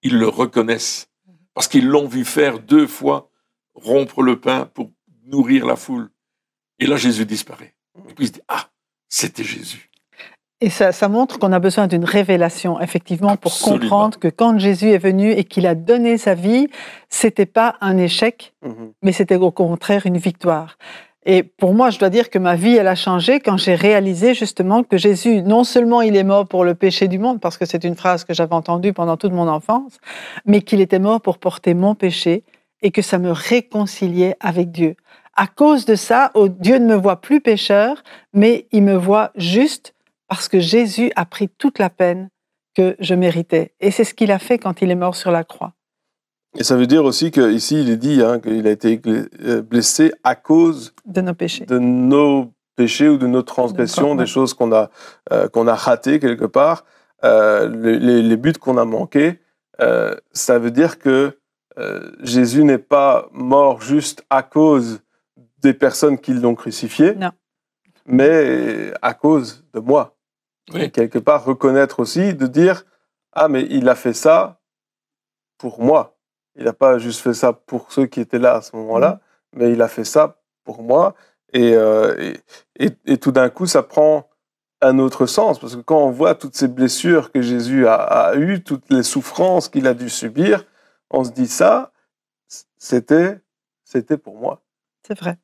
ils 0.01 0.17
le 0.17 0.27
reconnaissent. 0.27 1.09
Parce 1.53 1.67
qu'ils 1.67 1.87
l'ont 1.87 2.07
vu 2.07 2.23
faire 2.23 2.59
deux 2.59 2.87
fois 2.87 3.29
rompre 3.73 4.21
le 4.21 4.39
pain 4.39 4.65
pour 4.65 4.91
nourrir 5.25 5.65
la 5.65 5.75
foule. 5.75 6.09
Et 6.79 6.85
là, 6.85 6.95
Jésus 6.95 7.25
disparaît. 7.25 7.73
Et 8.09 8.13
puis 8.13 8.25
il 8.25 8.27
se 8.27 8.33
dit, 8.33 8.41
ah, 8.47 8.69
c'était 9.09 9.43
Jésus. 9.43 9.89
Et 10.59 10.71
ça, 10.71 10.91
ça 10.91 11.07
montre 11.07 11.37
qu'on 11.37 11.51
a 11.51 11.59
besoin 11.59 11.85
d'une 11.85 12.05
révélation, 12.05 12.81
effectivement, 12.81 13.37
pour 13.37 13.59
comprendre 13.59 14.17
que 14.17 14.27
quand 14.27 14.57
Jésus 14.57 14.89
est 14.89 14.97
venu 14.97 15.31
et 15.31 15.43
qu'il 15.43 15.67
a 15.67 15.75
donné 15.75 16.17
sa 16.17 16.33
vie, 16.33 16.67
c'était 17.09 17.45
pas 17.45 17.75
un 17.79 17.97
échec, 17.97 18.53
mhm. 18.65 18.91
mais 19.03 19.11
c'était 19.11 19.35
au 19.35 19.51
contraire 19.51 20.07
une 20.07 20.17
victoire. 20.17 20.77
Et 21.27 21.43
pour 21.43 21.73
moi, 21.73 21.89
je 21.91 21.99
dois 21.99 22.09
dire 22.09 22.29
que 22.31 22.39
ma 22.39 22.55
vie, 22.55 22.75
elle 22.75 22.87
a 22.87 22.95
changé 22.95 23.39
quand 23.39 23.57
j'ai 23.57 23.75
réalisé 23.75 24.33
justement 24.33 24.83
que 24.83 24.97
Jésus, 24.97 25.43
non 25.43 25.63
seulement 25.63 26.01
il 26.01 26.15
est 26.15 26.23
mort 26.23 26.47
pour 26.47 26.63
le 26.63 26.73
péché 26.73 27.07
du 27.07 27.19
monde, 27.19 27.39
parce 27.39 27.57
que 27.57 27.65
c'est 27.65 27.83
une 27.83 27.95
phrase 27.95 28.23
que 28.23 28.33
j'avais 28.33 28.55
entendue 28.55 28.93
pendant 28.93 29.17
toute 29.17 29.33
mon 29.33 29.47
enfance, 29.47 29.97
mais 30.45 30.61
qu'il 30.61 30.81
était 30.81 30.99
mort 30.99 31.21
pour 31.21 31.37
porter 31.37 31.73
mon 31.75 31.93
péché 31.93 32.43
et 32.81 32.91
que 32.91 33.01
ça 33.01 33.19
me 33.19 33.31
réconciliait 33.31 34.37
avec 34.39 34.71
Dieu 34.71 34.95
à 35.37 35.45
cause 35.45 35.85
de 35.85 35.95
ça, 35.95 36.31
oh, 36.33 36.49
Dieu 36.49 36.79
ne 36.79 36.87
me 36.87 36.95
voit 36.95 37.21
plus 37.21 37.39
pécheur, 37.39 38.03
mais 38.33 38.67
il 38.71 38.83
me 38.83 38.95
voit 38.95 39.31
juste 39.35 39.93
parce 40.27 40.49
que 40.49 40.59
Jésus 40.59 41.11
a 41.15 41.25
pris 41.25 41.47
toute 41.47 41.79
la 41.79 41.89
peine 41.89 42.29
que 42.75 42.95
je 42.99 43.13
méritais. 43.13 43.73
Et 43.79 43.91
c'est 43.91 44.03
ce 44.03 44.13
qu'il 44.13 44.31
a 44.31 44.39
fait 44.39 44.57
quand 44.57 44.81
il 44.81 44.91
est 44.91 44.95
mort 44.95 45.15
sur 45.15 45.31
la 45.31 45.43
croix. 45.43 45.73
Et 46.57 46.63
ça 46.63 46.75
veut 46.75 46.87
dire 46.87 47.05
aussi 47.05 47.29
qu'ici, 47.31 47.81
il 47.81 47.89
est 47.89 47.97
dit 47.97 48.21
hein, 48.23 48.39
qu'il 48.39 48.65
a 48.67 48.71
été 48.71 48.99
euh, 49.05 49.61
blessé 49.61 50.11
à 50.23 50.35
cause 50.35 50.93
de 51.05 51.21
nos 51.21 51.35
péchés. 51.35 51.65
De 51.65 51.77
nos 51.77 52.51
péchés 52.75 53.07
ou 53.07 53.17
de 53.17 53.27
nos 53.27 53.43
transgressions, 53.43 54.15
des 54.15 54.25
choses 54.25 54.55
qu'on 54.55 54.71
a, 54.71 54.89
euh, 55.31 55.47
qu'on 55.49 55.67
a 55.67 55.75
ratées 55.75 56.19
quelque 56.19 56.45
part, 56.45 56.83
euh, 57.23 57.69
les, 57.69 58.37
buts 58.37 58.53
qu'on 58.53 58.77
a 58.77 58.85
manqués. 58.85 59.39
ça 60.33 60.59
veut 60.59 60.71
dire 60.71 60.97
que 60.97 61.37
Jésus 62.21 62.63
n'est 62.63 62.79
pas 62.79 63.29
mort 63.31 63.81
juste 63.81 64.25
à 64.31 64.41
cause 64.41 65.01
des 65.59 65.73
personnes 65.73 66.17
qui 66.19 66.33
l'ont 66.33 66.55
crucifié, 66.55 67.15
Non. 67.15 67.31
mais 68.05 68.93
à 69.01 69.13
cause 69.13 69.65
de 69.73 69.79
moi. 69.79 70.15
Oui. 70.73 70.81
Et 70.83 70.91
quelque 70.91 71.19
part, 71.19 71.45
reconnaître 71.45 71.99
aussi, 71.99 72.33
de 72.33 72.47
dire, 72.47 72.83
ah, 73.33 73.47
mais 73.47 73.65
il 73.69 73.87
a 73.89 73.95
fait 73.95 74.13
ça 74.13 74.59
pour 75.57 75.81
moi. 75.81 76.17
Il 76.55 76.65
n'a 76.65 76.73
pas 76.73 76.97
juste 76.97 77.21
fait 77.21 77.33
ça 77.33 77.53
pour 77.53 77.91
ceux 77.91 78.05
qui 78.07 78.19
étaient 78.19 78.39
là 78.39 78.55
à 78.55 78.61
ce 78.61 78.75
moment-là, 78.75 79.21
mais 79.53 79.71
il 79.71 79.81
a 79.81 79.87
fait 79.87 80.03
ça 80.03 80.39
pour 80.63 80.81
moi. 80.83 81.15
Et, 81.53 81.73
euh, 81.75 82.15
et, 82.19 82.85
et- 82.87 82.97
et 83.13 83.17
tout 83.17 83.31
d'un 83.31 83.49
coup, 83.49 83.65
ça 83.65 83.83
prend 83.83 84.29
un 84.81 84.99
autre 84.99 85.25
sens, 85.25 85.57
parce 85.59 85.75
que 85.75 85.81
quand 85.81 85.97
on 86.03 86.11
voit 86.11 86.35
toutes 86.35 86.55
ces 86.55 86.67
blessures 86.67 87.31
que 87.31 87.41
Jésus 87.41 87.87
a, 87.87 87.95
a 87.95 88.35
eues, 88.35 88.61
toutes 88.63 88.89
les 88.91 89.01
souffrances 89.03 89.69
qu'il 89.69 89.87
a 89.87 89.93
dû 89.95 90.09
subir, 90.09 90.65
on 91.09 91.23
se 91.23 91.31
dit 91.31 91.47
ça, 91.47 91.91
c'était, 92.77 93.39
c'était 93.83 94.17
pour 94.17 94.37
moi. 94.37 94.61
C'est 95.07 95.17
vrai. 95.17 95.37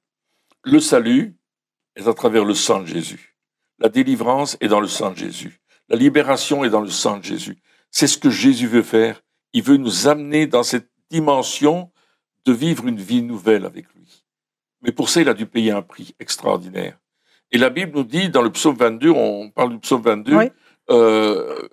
Le 0.63 0.79
salut 0.79 1.35
est 1.95 2.07
à 2.07 2.13
travers 2.13 2.45
le 2.45 2.53
sang 2.53 2.81
de 2.81 2.85
Jésus. 2.85 3.35
La 3.79 3.89
délivrance 3.89 4.57
est 4.61 4.69
dans 4.69 4.79
le 4.79 4.87
sang 4.87 5.11
de 5.11 5.17
Jésus. 5.17 5.59
La 5.89 5.97
libération 5.97 6.63
est 6.63 6.69
dans 6.69 6.81
le 6.81 6.89
sang 6.89 7.17
de 7.17 7.23
Jésus. 7.23 7.57
C'est 7.91 8.07
ce 8.07 8.17
que 8.17 8.29
Jésus 8.29 8.67
veut 8.67 8.81
faire. 8.83 9.21
Il 9.51 9.63
veut 9.63 9.77
nous 9.77 10.07
amener 10.07 10.47
dans 10.47 10.63
cette 10.63 10.89
dimension 11.09 11.91
de 12.45 12.53
vivre 12.53 12.87
une 12.87 12.99
vie 12.99 13.21
nouvelle 13.21 13.65
avec 13.65 13.85
lui. 13.93 14.25
Mais 14.81 14.91
pour 14.91 15.09
ça, 15.09 15.21
il 15.21 15.29
a 15.29 15.33
dû 15.33 15.45
payer 15.45 15.71
un 15.71 15.81
prix 15.81 16.15
extraordinaire. 16.19 16.97
Et 17.51 17.57
la 17.57 17.69
Bible 17.69 17.91
nous 17.95 18.03
dit, 18.03 18.29
dans 18.29 18.41
le 18.41 18.51
psaume 18.51 18.75
22, 18.75 19.09
on 19.09 19.49
parle 19.51 19.71
du 19.71 19.79
psaume 19.79 20.01
22, 20.01 20.35
Oui. 20.35 20.45
euh, 20.89 21.67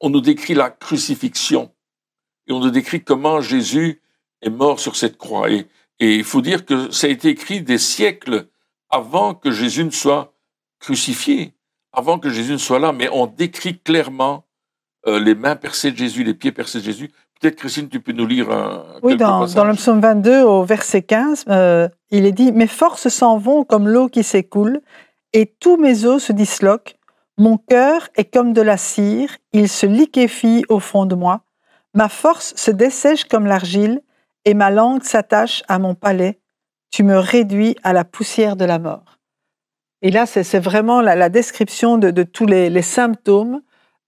on, 0.00 0.10
nous 0.10 0.20
décrit 0.20 0.54
la 0.54 0.70
crucifixion. 0.70 1.72
Et 2.46 2.52
on 2.52 2.60
nous 2.60 2.70
décrit 2.70 3.02
comment 3.02 3.40
Jésus 3.40 4.02
est 4.42 4.50
mort 4.50 4.78
sur 4.78 4.96
cette 4.96 5.16
croix. 5.16 5.50
Et, 5.50 5.66
et 6.00 6.16
il 6.16 6.24
faut 6.24 6.42
dire 6.42 6.64
que 6.64 6.90
ça 6.90 7.06
a 7.06 7.10
été 7.10 7.28
écrit 7.28 7.62
des 7.62 7.78
siècles 7.78 8.48
avant 8.90 9.34
que 9.34 9.50
Jésus 9.50 9.84
ne 9.84 9.90
soit 9.90 10.34
crucifié, 10.78 11.54
avant 11.92 12.18
que 12.18 12.30
Jésus 12.30 12.52
ne 12.52 12.58
soit 12.58 12.78
là, 12.78 12.92
mais 12.92 13.08
on 13.12 13.26
décrit 13.26 13.78
clairement 13.78 14.44
euh, 15.06 15.18
les 15.18 15.34
mains 15.34 15.56
percées 15.56 15.90
de 15.90 15.96
Jésus, 15.96 16.24
les 16.24 16.34
pieds 16.34 16.52
percés 16.52 16.78
de 16.78 16.84
Jésus. 16.84 17.10
Peut-être, 17.40 17.56
Christine, 17.56 17.88
tu 17.88 18.00
peux 18.00 18.12
nous 18.12 18.26
lire 18.26 18.50
un. 18.50 18.84
Oui, 19.02 19.16
dans, 19.16 19.46
dans 19.46 19.64
le 19.64 19.74
psaume 19.74 20.00
22, 20.00 20.42
au 20.42 20.64
verset 20.64 21.02
15, 21.02 21.44
euh, 21.48 21.88
il 22.10 22.24
est 22.26 22.32
dit 22.32 22.52
Mes 22.52 22.66
forces 22.66 23.08
s'en 23.08 23.36
vont 23.36 23.64
comme 23.64 23.88
l'eau 23.88 24.08
qui 24.08 24.22
s'écoule, 24.22 24.80
et 25.32 25.46
tous 25.46 25.76
mes 25.76 26.06
os 26.06 26.22
se 26.22 26.32
disloquent. 26.32 26.94
Mon 27.38 27.58
cœur 27.58 28.08
est 28.16 28.32
comme 28.32 28.54
de 28.54 28.62
la 28.62 28.78
cire, 28.78 29.36
il 29.52 29.68
se 29.68 29.84
liquéfie 29.84 30.64
au 30.70 30.80
fond 30.80 31.04
de 31.04 31.14
moi. 31.14 31.42
Ma 31.92 32.08
force 32.08 32.54
se 32.56 32.70
dessèche 32.70 33.24
comme 33.24 33.46
l'argile, 33.46 34.00
et 34.46 34.54
ma 34.54 34.70
langue 34.70 35.02
s'attache 35.02 35.62
à 35.68 35.78
mon 35.78 35.94
palais. 35.94 36.40
Tu 36.90 37.02
me 37.02 37.18
réduis 37.18 37.76
à 37.82 37.92
la 37.92 38.04
poussière 38.04 38.56
de 38.56 38.64
la 38.64 38.78
mort. 38.78 39.18
Et 40.02 40.10
là, 40.10 40.24
c'est 40.24 40.58
vraiment 40.60 41.00
la, 41.02 41.14
la 41.16 41.28
description 41.28 41.98
de, 41.98 42.10
de 42.10 42.22
tous 42.22 42.46
les, 42.46 42.70
les 42.70 42.82
symptômes 42.82 43.60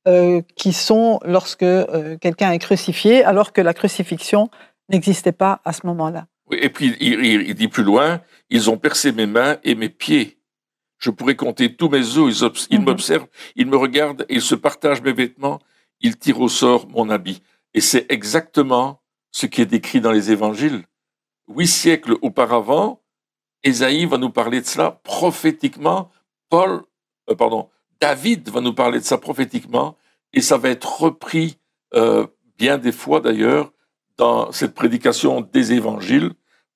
euh, 0.06 0.40
qui 0.56 0.72
sont 0.72 1.18
lorsque 1.24 1.62
euh, 1.64 2.16
quelqu'un 2.18 2.52
est 2.52 2.58
crucifié, 2.58 3.24
alors 3.24 3.52
que 3.52 3.60
la 3.60 3.74
crucifixion 3.74 4.48
n'existait 4.88 5.32
pas 5.32 5.60
à 5.64 5.72
ce 5.72 5.86
moment-là. 5.86 6.26
Oui, 6.50 6.58
et 6.62 6.70
puis, 6.70 6.96
il, 7.00 7.24
il- 7.24 7.48
il 7.48 7.54
dit 7.54 7.68
plus 7.68 7.82
loin 7.82 8.20
Ils 8.48 8.70
ont 8.70 8.78
percé 8.78 9.12
mes 9.12 9.26
mains 9.26 9.58
et 9.64 9.74
mes 9.74 9.90
pieds. 9.90 10.38
Je 10.98 11.10
pourrais 11.10 11.36
compter 11.36 11.74
tous 11.76 11.88
mes 11.90 12.16
os. 12.16 12.66
Ils, 12.70 12.78
Mhm. 12.78 12.84
m'observent, 12.86 13.26
ils 13.56 13.66
me 13.66 13.76
regardent 13.76 14.24
ils 14.30 14.40
se 14.42 14.54
partagent 14.54 15.02
mes 15.02 15.12
vêtements. 15.12 15.58
Ils 16.00 16.16
tirent 16.16 16.40
au 16.40 16.48
sort 16.48 16.88
mon 16.88 17.10
habit. 17.10 17.42
Et 17.74 17.80
c'est 17.80 18.10
exactement 18.10 19.00
ce 19.30 19.46
qui 19.46 19.62
est 19.62 19.66
décrit 19.66 20.00
dans 20.00 20.12
les 20.12 20.30
évangiles. 20.30 20.84
Huit 21.48 21.66
siècles 21.66 22.16
auparavant, 22.22 23.00
Ésaïe 23.62 24.06
va 24.06 24.18
nous 24.18 24.30
parler 24.30 24.60
de 24.60 24.66
cela 24.66 25.00
prophétiquement. 25.02 26.10
Paul, 26.48 26.82
euh, 27.30 27.34
pardon, 27.34 27.68
David 28.00 28.48
va 28.50 28.60
nous 28.60 28.74
parler 28.74 29.00
de 29.00 29.04
ça 29.04 29.18
prophétiquement. 29.18 29.96
Et 30.32 30.40
ça 30.40 30.58
va 30.58 30.68
être 30.68 31.00
repris 31.00 31.58
euh, 31.94 32.26
bien 32.58 32.78
des 32.78 32.92
fois 32.92 33.20
d'ailleurs 33.20 33.72
dans 34.16 34.52
cette 34.52 34.74
prédication 34.74 35.40
des 35.40 35.72
évangiles 35.72 36.32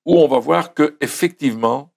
où 0.06 0.18
on 0.18 0.28
va 0.28 0.38
voir 0.38 0.74
que 0.74 0.96
effectivement 1.00 1.92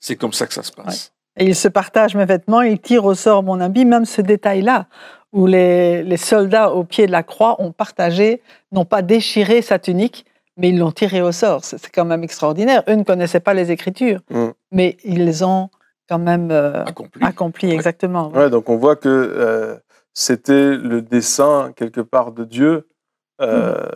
c'est 0.00 0.16
comme 0.16 0.32
ça 0.32 0.46
que 0.46 0.54
ça 0.54 0.62
se 0.62 0.72
passe. 0.72 1.12
Et 1.36 1.46
il 1.46 1.56
se 1.56 1.68
partage 1.68 2.14
mes 2.14 2.24
vêtements, 2.26 2.60
il 2.60 2.80
tire 2.80 3.04
au 3.04 3.14
sort 3.14 3.42
mon 3.42 3.60
habit, 3.60 3.84
même 3.84 4.04
ce 4.04 4.20
détail-là, 4.20 4.88
où 5.32 5.46
les, 5.46 6.02
les 6.02 6.16
soldats 6.16 6.70
au 6.72 6.84
pied 6.84 7.06
de 7.06 7.12
la 7.12 7.22
croix 7.22 7.60
ont 7.60 7.72
partagé, 7.72 8.42
n'ont 8.70 8.84
pas 8.84 9.02
déchiré 9.02 9.62
sa 9.62 9.78
tunique, 9.78 10.26
mais 10.56 10.68
ils 10.68 10.78
l'ont 10.78 10.92
tiré 10.92 11.22
au 11.22 11.32
sort. 11.32 11.64
C'est 11.64 11.90
quand 11.90 12.04
même 12.04 12.22
extraordinaire. 12.22 12.82
Eux 12.88 12.94
ne 12.94 13.04
connaissaient 13.04 13.40
pas 13.40 13.54
les 13.54 13.70
Écritures, 13.70 14.20
Mm. 14.30 14.48
mais 14.72 14.96
ils 15.04 15.24
les 15.24 15.42
ont 15.42 15.70
quand 16.08 16.18
même 16.18 16.50
euh, 16.50 16.84
Accompli. 17.22 17.70
exactement. 17.70 18.28
Ouais, 18.30 18.50
donc 18.50 18.68
on 18.68 18.76
voit 18.76 18.96
que 18.96 19.08
euh, 19.08 19.76
c'était 20.12 20.76
le 20.76 21.00
dessein 21.00 21.72
quelque 21.74 22.02
part 22.02 22.32
de 22.32 22.44
Dieu. 22.44 22.86
Euh, 23.40 23.88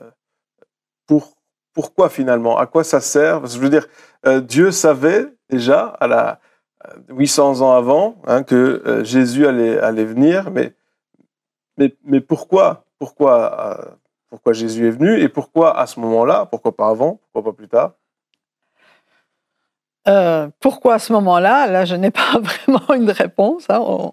pour, 1.07 1.35
pourquoi 1.75 2.09
finalement? 2.09 2.57
À 2.59 2.67
quoi 2.67 2.85
ça 2.85 3.01
sert? 3.01 3.41
Parce 3.41 3.53
que 3.53 3.59
je 3.59 3.63
veux 3.63 3.71
dire, 3.71 3.87
euh, 4.27 4.41
Dieu 4.41 4.71
savait 4.71 5.27
déjà 5.51 5.81
à 6.01 6.07
la 6.07 6.41
à 6.83 6.91
800 7.11 7.61
ans 7.63 7.73
avant 7.73 8.17
hein, 8.27 8.43
que 8.43 8.83
euh, 8.87 9.03
Jésus 9.05 9.47
allait, 9.47 9.79
allait 9.79 10.05
venir, 10.05 10.51
mais, 10.51 10.73
mais, 11.79 12.21
pourquoi 12.21 12.85
pourquoi, 12.99 13.79
euh, 13.79 13.91
pourquoi 14.31 14.53
Jésus 14.53 14.87
est 14.87 14.91
venu 14.91 15.21
et 15.21 15.29
pourquoi 15.29 15.79
à 15.79 15.87
ce 15.87 16.01
moment-là 16.01 16.47
Pourquoi 16.47 16.75
pas 16.75 16.89
avant 16.89 17.21
Pourquoi 17.33 17.53
pas 17.53 17.57
plus 17.57 17.69
tard? 17.69 17.93
Euh, 20.09 20.49
pourquoi 20.61 20.95
à 20.95 20.99
ce 20.99 21.13
moment-là? 21.13 21.67
Là, 21.67 21.85
je 21.85 21.97
n'ai 21.97 22.11
pas 22.13 22.39
vraiment 22.39 22.95
une 22.95 23.11
réponse. 23.11 23.67
hein, 23.69 24.13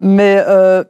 mais 0.00 0.42
euh, 0.46 0.84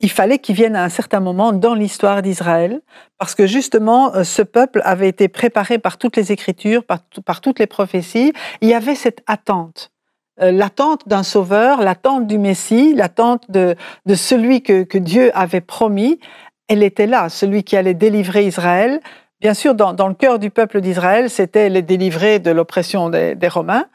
il 0.00 0.10
fallait 0.10 0.38
qu'il 0.38 0.54
vienne 0.54 0.76
à 0.76 0.84
un 0.84 0.88
certain 0.88 1.20
moment 1.20 1.52
dans 1.52 1.74
l'histoire 1.74 2.22
d'Israël, 2.22 2.80
parce 3.18 3.34
que 3.34 3.46
justement, 3.46 4.24
ce 4.24 4.42
peuple 4.42 4.80
avait 4.84 5.08
été 5.08 5.28
préparé 5.28 5.78
par 5.78 5.98
toutes 5.98 6.16
les 6.16 6.32
Écritures, 6.32 6.84
par, 6.84 7.00
par 7.24 7.40
toutes 7.40 7.58
les 7.58 7.66
prophéties. 7.66 8.32
Il 8.60 8.68
y 8.68 8.74
avait 8.74 8.94
cette 8.94 9.22
attente. 9.26 9.92
Euh, 10.40 10.52
L'attente 10.52 11.08
d'un 11.08 11.22
sauveur, 11.22 11.80
l'attente 11.82 12.26
du 12.26 12.38
Messie, 12.38 12.94
l'attente 12.94 13.50
de, 13.50 13.74
de 14.06 14.14
celui 14.14 14.62
que, 14.62 14.84
que 14.84 14.98
Dieu 14.98 15.30
avait 15.34 15.60
promis, 15.60 16.20
elle 16.68 16.82
était 16.82 17.06
là, 17.06 17.28
celui 17.28 17.64
qui 17.64 17.76
allait 17.76 17.94
délivrer 17.94 18.46
Israël. 18.46 19.00
Bien 19.40 19.54
sûr, 19.54 19.74
dans, 19.74 19.92
dans 19.92 20.08
le 20.08 20.14
cœur 20.14 20.38
du 20.38 20.50
peuple 20.50 20.80
d'Israël, 20.80 21.30
c'était 21.30 21.68
les 21.68 21.82
délivrer 21.82 22.38
de 22.38 22.50
l'oppression 22.50 23.08
des, 23.08 23.34
des 23.34 23.48
Romains. 23.48 23.86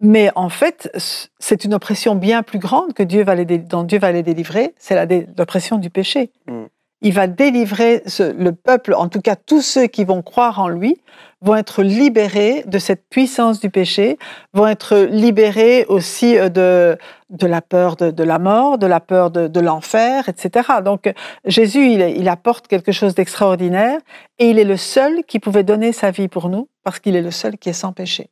Mais 0.00 0.30
en 0.36 0.48
fait, 0.48 0.90
c'est 1.38 1.64
une 1.64 1.74
oppression 1.74 2.14
bien 2.14 2.42
plus 2.42 2.58
grande 2.58 2.94
que 2.94 3.02
Dieu 3.02 3.24
va 3.24 3.34
les 3.34 3.44
dont 3.44 3.82
Dieu 3.82 3.98
va 3.98 4.12
les 4.12 4.22
délivrer, 4.22 4.74
c'est 4.78 5.26
l'oppression 5.36 5.76
du 5.78 5.90
péché. 5.90 6.30
Mm. 6.46 6.64
Il 7.00 7.12
va 7.12 7.28
délivrer 7.28 8.02
le 8.18 8.50
peuple, 8.50 8.94
en 8.94 9.08
tout 9.08 9.20
cas 9.20 9.36
tous 9.36 9.62
ceux 9.62 9.86
qui 9.86 10.04
vont 10.04 10.22
croire 10.22 10.58
en 10.58 10.68
lui, 10.68 11.00
vont 11.40 11.54
être 11.54 11.82
libérés 11.82 12.64
de 12.66 12.78
cette 12.78 13.08
puissance 13.08 13.60
du 13.60 13.70
péché, 13.70 14.18
vont 14.52 14.66
être 14.66 14.96
libérés 15.10 15.84
aussi 15.88 16.36
euh, 16.36 16.48
de, 16.48 16.98
de 17.30 17.46
la 17.46 17.62
peur 17.62 17.96
de, 17.96 18.10
de 18.10 18.24
la 18.24 18.38
mort, 18.38 18.78
de 18.78 18.86
la 18.86 19.00
peur 19.00 19.30
de, 19.30 19.46
de 19.46 19.60
l'enfer, 19.60 20.28
etc. 20.28 20.68
Donc 20.84 21.12
Jésus, 21.44 21.92
il, 21.92 22.28
apporte 22.28 22.66
quelque 22.66 22.92
chose 22.92 23.14
d'extraordinaire 23.14 24.00
et 24.38 24.50
il 24.50 24.58
est 24.58 24.64
le 24.64 24.76
seul 24.76 25.24
qui 25.24 25.38
pouvait 25.38 25.62
donner 25.62 25.92
sa 25.92 26.10
vie 26.10 26.28
pour 26.28 26.48
nous 26.48 26.68
parce 26.82 26.98
qu'il 26.98 27.14
est 27.16 27.22
le 27.22 27.30
seul 27.30 27.56
qui 27.56 27.68
est 27.68 27.74
sans 27.74 27.92
péché. 27.92 28.30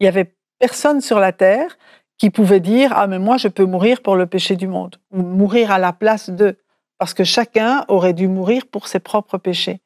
Il 0.00 0.04
y 0.04 0.08
avait 0.08 0.34
personne 0.58 1.00
sur 1.00 1.20
la 1.20 1.32
terre 1.32 1.78
qui 2.18 2.30
pouvait 2.30 2.60
dire 2.60 2.92
ah 2.94 3.06
mais 3.06 3.18
moi 3.18 3.36
je 3.36 3.48
peux 3.48 3.64
mourir 3.64 4.02
pour 4.02 4.16
le 4.16 4.26
péché 4.26 4.56
du 4.56 4.66
monde 4.66 4.96
ou 5.12 5.22
mourir 5.22 5.70
à 5.70 5.78
la 5.78 5.92
place 5.92 6.30
d'eux 6.30 6.56
parce 6.98 7.14
que 7.14 7.24
chacun 7.24 7.84
aurait 7.88 8.12
dû 8.14 8.28
mourir 8.28 8.66
pour 8.66 8.88
ses 8.88 9.00
propres 9.00 9.38
péchés. 9.38 9.80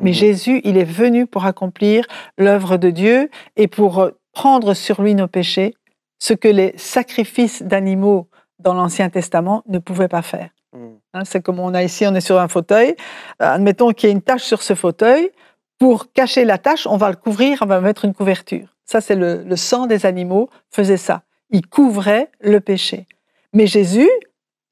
Mais 0.00 0.10
Mhm. 0.10 0.14
Jésus, 0.14 0.60
il 0.64 0.76
est 0.78 0.84
venu 0.84 1.26
pour 1.26 1.44
accomplir 1.46 2.06
l'œuvre 2.38 2.76
de 2.76 2.90
Dieu 2.90 3.30
et 3.56 3.68
pour 3.68 4.00
euh, 4.00 4.10
prendre 4.32 4.74
sur 4.74 5.02
lui 5.02 5.14
nos 5.14 5.28
péchés, 5.28 5.74
ce 6.18 6.34
que 6.34 6.48
les 6.48 6.72
sacrifices 6.76 7.62
d'animaux 7.62 8.28
dans 8.58 8.74
l'Ancien 8.74 9.10
Testament 9.10 9.62
ne 9.66 9.78
pouvaient 9.78 10.08
pas 10.08 10.22
faire. 10.22 10.50
Mm. 10.72 10.86
Hein, 11.14 11.24
c'est 11.24 11.42
comme 11.42 11.58
on 11.58 11.74
a 11.74 11.82
ici, 11.82 12.06
on 12.06 12.14
est 12.14 12.20
sur 12.20 12.38
un 12.40 12.48
fauteuil. 12.48 12.94
Euh, 13.42 13.54
admettons 13.54 13.90
qu'il 13.92 14.08
y 14.08 14.12
ait 14.12 14.14
une 14.14 14.22
tache 14.22 14.44
sur 14.44 14.62
ce 14.62 14.74
fauteuil. 14.74 15.30
Pour 15.78 16.12
cacher 16.12 16.44
la 16.44 16.58
tache, 16.58 16.86
on 16.86 16.96
va 16.96 17.10
le 17.10 17.16
couvrir, 17.16 17.58
on 17.62 17.66
va 17.66 17.80
mettre 17.80 18.04
une 18.04 18.14
couverture. 18.14 18.68
Ça, 18.84 19.00
c'est 19.00 19.16
le, 19.16 19.42
le 19.42 19.56
sang 19.56 19.86
des 19.86 20.06
animaux 20.06 20.48
faisait 20.70 20.96
ça. 20.96 21.22
Il 21.50 21.66
couvrait 21.66 22.30
le 22.40 22.60
péché. 22.60 23.06
Mais 23.52 23.66
Jésus, 23.66 24.08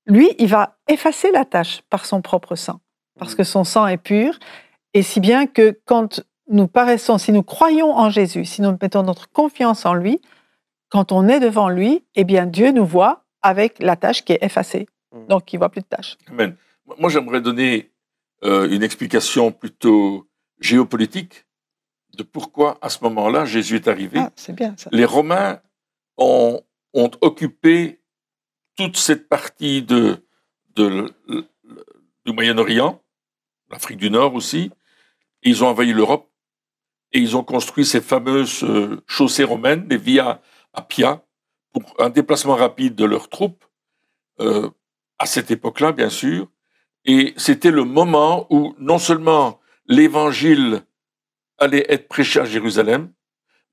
lui, 0.06 0.34
il 0.38 0.48
va 0.48 0.76
effacer 0.90 1.30
la 1.32 1.44
tache 1.44 1.82
par 1.88 2.04
son 2.04 2.20
propre 2.20 2.56
sang, 2.56 2.80
parce 3.18 3.34
que 3.34 3.44
son 3.44 3.64
sang 3.64 3.86
est 3.86 3.96
pur. 3.96 4.38
Et 4.92 5.02
si 5.02 5.20
bien 5.20 5.46
que 5.46 5.78
quand 5.84 6.22
nous 6.48 6.66
paraissons, 6.66 7.16
si 7.18 7.32
nous 7.32 7.42
croyons 7.42 7.92
en 7.96 8.10
Jésus, 8.10 8.44
si 8.44 8.60
nous 8.60 8.76
mettons 8.82 9.02
notre 9.02 9.30
confiance 9.30 9.86
en 9.86 9.94
lui, 9.94 10.20
quand 10.88 11.12
on 11.12 11.28
est 11.28 11.40
devant 11.40 11.68
lui, 11.68 12.04
eh 12.16 12.24
bien 12.24 12.46
Dieu 12.46 12.72
nous 12.72 12.84
voit 12.84 13.24
avec 13.42 13.78
la 13.78 13.96
tâche 13.96 14.24
qui 14.24 14.32
est 14.32 14.42
effacée. 14.42 14.88
Mm. 15.12 15.26
Donc 15.28 15.52
il 15.52 15.58
voit 15.58 15.70
plus 15.70 15.82
de 15.82 15.86
tâche. 15.86 16.16
Amen. 16.28 16.56
Moi, 16.98 17.08
j'aimerais 17.08 17.40
donner 17.40 17.92
euh, 18.42 18.68
une 18.68 18.82
explication 18.82 19.52
plutôt 19.52 20.28
géopolitique 20.58 21.46
de 22.16 22.24
pourquoi 22.24 22.78
à 22.82 22.88
ce 22.88 23.04
moment-là 23.04 23.44
Jésus 23.44 23.76
est 23.76 23.86
arrivé. 23.86 24.18
Ah, 24.18 24.30
c'est 24.34 24.52
bien 24.52 24.74
ça. 24.76 24.90
Les 24.92 25.04
Romains 25.04 25.60
ont, 26.16 26.60
ont 26.94 27.10
occupé 27.20 28.00
toute 28.76 28.96
cette 28.96 29.28
partie 29.28 29.82
de, 29.82 30.26
du 30.88 32.32
Moyen-Orient, 32.32 33.02
l'Afrique 33.70 33.98
du 33.98 34.10
Nord 34.10 34.34
aussi, 34.34 34.70
ils 35.42 35.64
ont 35.64 35.68
envahi 35.68 35.92
l'Europe 35.92 36.30
et 37.12 37.18
ils 37.18 37.36
ont 37.36 37.44
construit 37.44 37.84
ces 37.84 38.00
fameuses 38.00 38.62
euh, 38.62 39.02
chaussées 39.06 39.44
romaines, 39.44 39.86
les 39.88 39.96
Via 39.96 40.40
Appia, 40.72 41.24
pour 41.72 41.94
un 41.98 42.10
déplacement 42.10 42.56
rapide 42.56 42.94
de 42.94 43.04
leurs 43.04 43.28
troupes, 43.28 43.64
euh, 44.40 44.70
à 45.18 45.26
cette 45.26 45.50
époque-là, 45.50 45.92
bien 45.92 46.10
sûr. 46.10 46.48
Et 47.04 47.34
c'était 47.36 47.70
le 47.70 47.84
moment 47.84 48.46
où 48.50 48.74
non 48.78 48.98
seulement 48.98 49.60
l'évangile 49.86 50.82
allait 51.58 51.86
être 51.88 52.08
prêché 52.08 52.40
à 52.40 52.44
Jérusalem, 52.44 53.12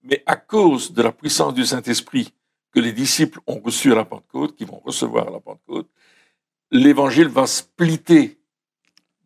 mais 0.04 0.24
à 0.26 0.36
cause 0.36 0.94
de 0.94 1.02
la 1.02 1.12
puissance 1.12 1.54
du 1.54 1.66
Saint-Esprit 1.66 2.34
que 2.74 2.80
les 2.80 2.92
disciples 2.92 3.40
ont 3.48 3.60
reçu 3.60 3.92
à 3.92 3.96
la 3.96 4.06
Pentecôte, 4.06 4.56
qui 4.56 4.66
vont 4.66 4.80
recevoir 4.80 5.28
à 5.28 5.32
la 5.32 5.40
Pentecôte, 5.40 5.90
l'évangile 6.72 7.28
va 7.28 7.48
splitter 7.48 8.40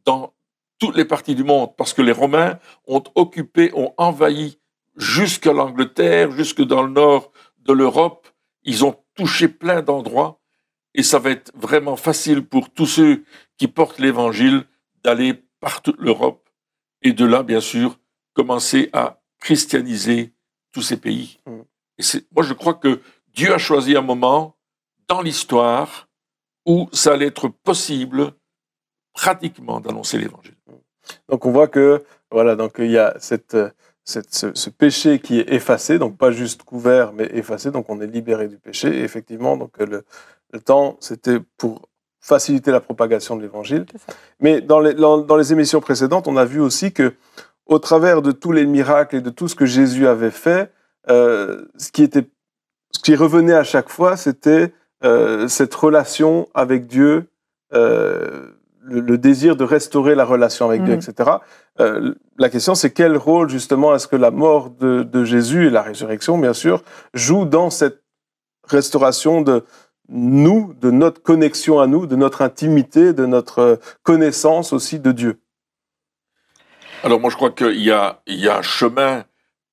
dans 0.06 0.34
toutes 0.80 0.96
les 0.96 1.06
parties 1.06 1.36
du 1.36 1.44
monde, 1.44 1.76
parce 1.78 1.94
que 1.94 2.02
les 2.02 2.12
Romains 2.12 2.60
ont 2.88 3.04
occupé, 3.16 3.72
ont 3.76 3.94
envahi 3.98 4.60
jusqu'à 4.96 5.54
l'Angleterre, 5.54 6.32
jusque 6.32 6.62
dans 6.64 6.82
le 6.82 6.92
nord 6.92 7.32
de 7.60 7.74
l'Europe. 7.74 8.28
Ils 8.64 8.84
ont 8.84 8.96
touché 9.16 9.48
plein 9.48 9.82
d'endroits, 9.82 10.42
et 10.94 11.04
ça 11.04 11.20
va 11.20 11.30
être 11.30 11.52
vraiment 11.56 11.96
facile 11.96 12.44
pour 12.46 12.72
tous 12.72 12.88
ceux 12.88 13.24
qui 13.58 13.68
portent 13.68 14.00
l'Évangile 14.00 14.66
d'aller 15.04 15.36
par 15.60 15.82
toute 15.82 16.00
l'Europe, 16.00 16.50
et 17.04 17.14
de 17.14 17.26
là, 17.26 17.44
bien 17.44 17.62
sûr, 17.62 18.00
commencer 18.34 18.90
à 18.94 19.22
christianiser 19.40 20.34
tous 20.72 20.82
ces 20.82 20.98
pays. 20.98 21.40
Mm. 21.46 21.62
Et 22.00 22.04
moi, 22.32 22.44
je 22.44 22.54
crois 22.54 22.74
que 22.74 23.02
Dieu 23.34 23.54
a 23.54 23.58
choisi 23.58 23.96
un 23.96 24.02
moment 24.02 24.58
dans 25.08 25.22
l'histoire 25.22 26.10
où 26.66 26.88
ça 26.92 27.14
allait 27.14 27.28
être 27.28 27.48
possible 27.48 28.34
pratiquement 29.14 29.80
d'annoncer 29.80 30.18
l'évangile. 30.18 30.56
Donc 31.30 31.46
on 31.46 31.52
voit 31.52 31.68
que 31.68 32.04
voilà, 32.32 32.56
donc 32.56 32.76
il 32.80 32.92
y 32.92 32.98
a 32.98 33.16
cette, 33.20 33.58
cette 34.04 34.34
ce, 34.34 34.70
péché 34.70 35.20
qui 35.20 35.40
est 35.40 35.52
effacé, 35.52 36.00
donc 36.00 36.18
pas 36.18 36.32
juste 36.32 36.64
couvert, 36.64 37.14
mais 37.14 37.30
effacé. 37.34 37.72
Donc 37.72 37.90
on 37.90 38.00
est 38.00 38.08
libéré 38.08 38.48
du 38.48 38.58
péché. 38.58 39.00
Et 39.00 39.04
effectivement, 39.04 39.58
donc 39.58 39.78
le, 39.80 40.04
le 40.54 40.60
temps, 40.60 40.98
c'était 41.00 41.40
pour 41.58 41.90
faciliter 42.22 42.72
la 42.72 42.80
propagation 42.80 43.36
de 43.36 43.42
l'évangile. 43.42 43.86
Mais 44.40 44.62
dans 44.62 44.80
les, 44.80 44.94
dans, 44.94 45.36
les 45.36 45.52
émissions 45.52 45.82
précédentes, 45.82 46.28
on 46.28 46.38
a 46.38 46.46
vu 46.46 46.62
aussi 46.62 46.94
que 46.94 47.16
au 47.66 47.80
travers 47.80 48.22
de 48.22 48.32
tous 48.32 48.52
les 48.52 48.66
miracles 48.66 49.18
et 49.18 49.22
de 49.22 49.30
tout 49.30 49.48
ce 49.48 49.56
que 49.56 49.66
Jésus 49.66 50.08
avait 50.08 50.32
fait, 50.32 50.72
euh, 51.10 51.66
ce 51.78 51.92
qui 51.92 52.04
était, 52.04 52.30
ce 52.92 53.00
qui 53.00 53.16
revenait 53.16 53.54
à 53.54 53.64
chaque 53.64 53.90
fois, 53.90 54.18
c'était 54.18 54.72
euh, 55.04 55.48
cette 55.48 55.74
relation 55.74 56.48
avec 56.54 56.88
Dieu, 56.88 57.28
euh, 57.74 58.48
le, 58.84 59.18
désir 59.18 59.56
de 59.56 59.64
restaurer 59.64 60.16
la 60.16 60.26
relation 60.26 60.68
avec 60.68 60.84
Dieu, 60.84 60.96
mm. 60.96 61.00
etc. 61.00 61.32
Euh, 61.80 62.14
la 62.38 62.50
question, 62.50 62.76
c'est 62.76 62.92
quel 62.92 63.18
rôle 63.18 63.50
justement 63.50 63.96
est-ce 63.96 64.08
que 64.08 64.16
la 64.16 64.32
mort 64.32 64.70
de, 64.70 65.04
de, 65.04 65.24
Jésus 65.24 65.68
et 65.68 65.70
la 65.70 65.82
résurrection, 65.82 66.38
bien 66.38 66.54
sûr, 66.54 66.84
jouent 67.14 67.46
dans 67.46 67.70
cette 67.70 68.04
restauration 68.68 69.42
de 69.42 69.64
nous, 70.10 70.74
de 70.80 70.92
notre 70.92 71.22
connexion 71.22 71.80
à 71.80 71.88
nous, 71.88 72.06
de 72.06 72.16
notre 72.16 72.42
intimité, 72.42 73.14
de 73.14 73.26
notre 73.26 73.80
connaissance 74.04 74.74
aussi 74.74 75.00
de 75.00 75.12
Dieu? 75.12 75.40
Alors 77.04 77.20
moi, 77.20 77.32
je 77.32 77.36
crois 77.36 77.52
qu'il 77.52 77.82
y 77.82 77.92
a, 77.92 78.22
il 78.28 78.40
y 78.40 78.48
a 78.48 78.58
un 78.58 78.62
chemin 78.62 79.24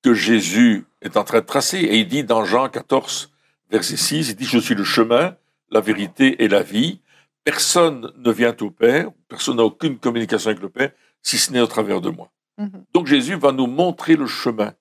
que 0.03 0.13
Jésus 0.13 0.85
est 1.01 1.17
en 1.17 1.23
train 1.23 1.39
de 1.39 1.45
tracer, 1.45 1.77
et 1.77 1.97
il 1.99 2.07
dit 2.07 2.23
dans 2.23 2.45
Jean 2.45 2.69
14, 2.69 3.31
verset 3.69 3.97
6, 3.97 4.29
il 4.29 4.35
dit, 4.35 4.45
je 4.45 4.59
suis 4.59 4.75
le 4.75 4.83
chemin, 4.83 5.35
la 5.71 5.81
vérité 5.81 6.43
et 6.43 6.47
la 6.47 6.63
vie. 6.63 7.01
Personne 7.43 8.11
ne 8.17 8.31
vient 8.31 8.55
au 8.61 8.69
Père, 8.69 9.09
personne 9.27 9.57
n'a 9.57 9.63
aucune 9.63 9.97
communication 9.97 10.49
avec 10.49 10.61
le 10.61 10.69
Père, 10.69 10.91
si 11.21 11.37
ce 11.37 11.51
n'est 11.51 11.61
au 11.61 11.67
travers 11.67 12.01
de 12.01 12.09
moi. 12.09 12.31
Mhm. 12.57 12.85
Donc 12.93 13.07
Jésus 13.07 13.35
va 13.35 13.51
nous 13.51 13.67
montrer 13.67 14.15
le 14.15 14.27
chemin. 14.27 14.73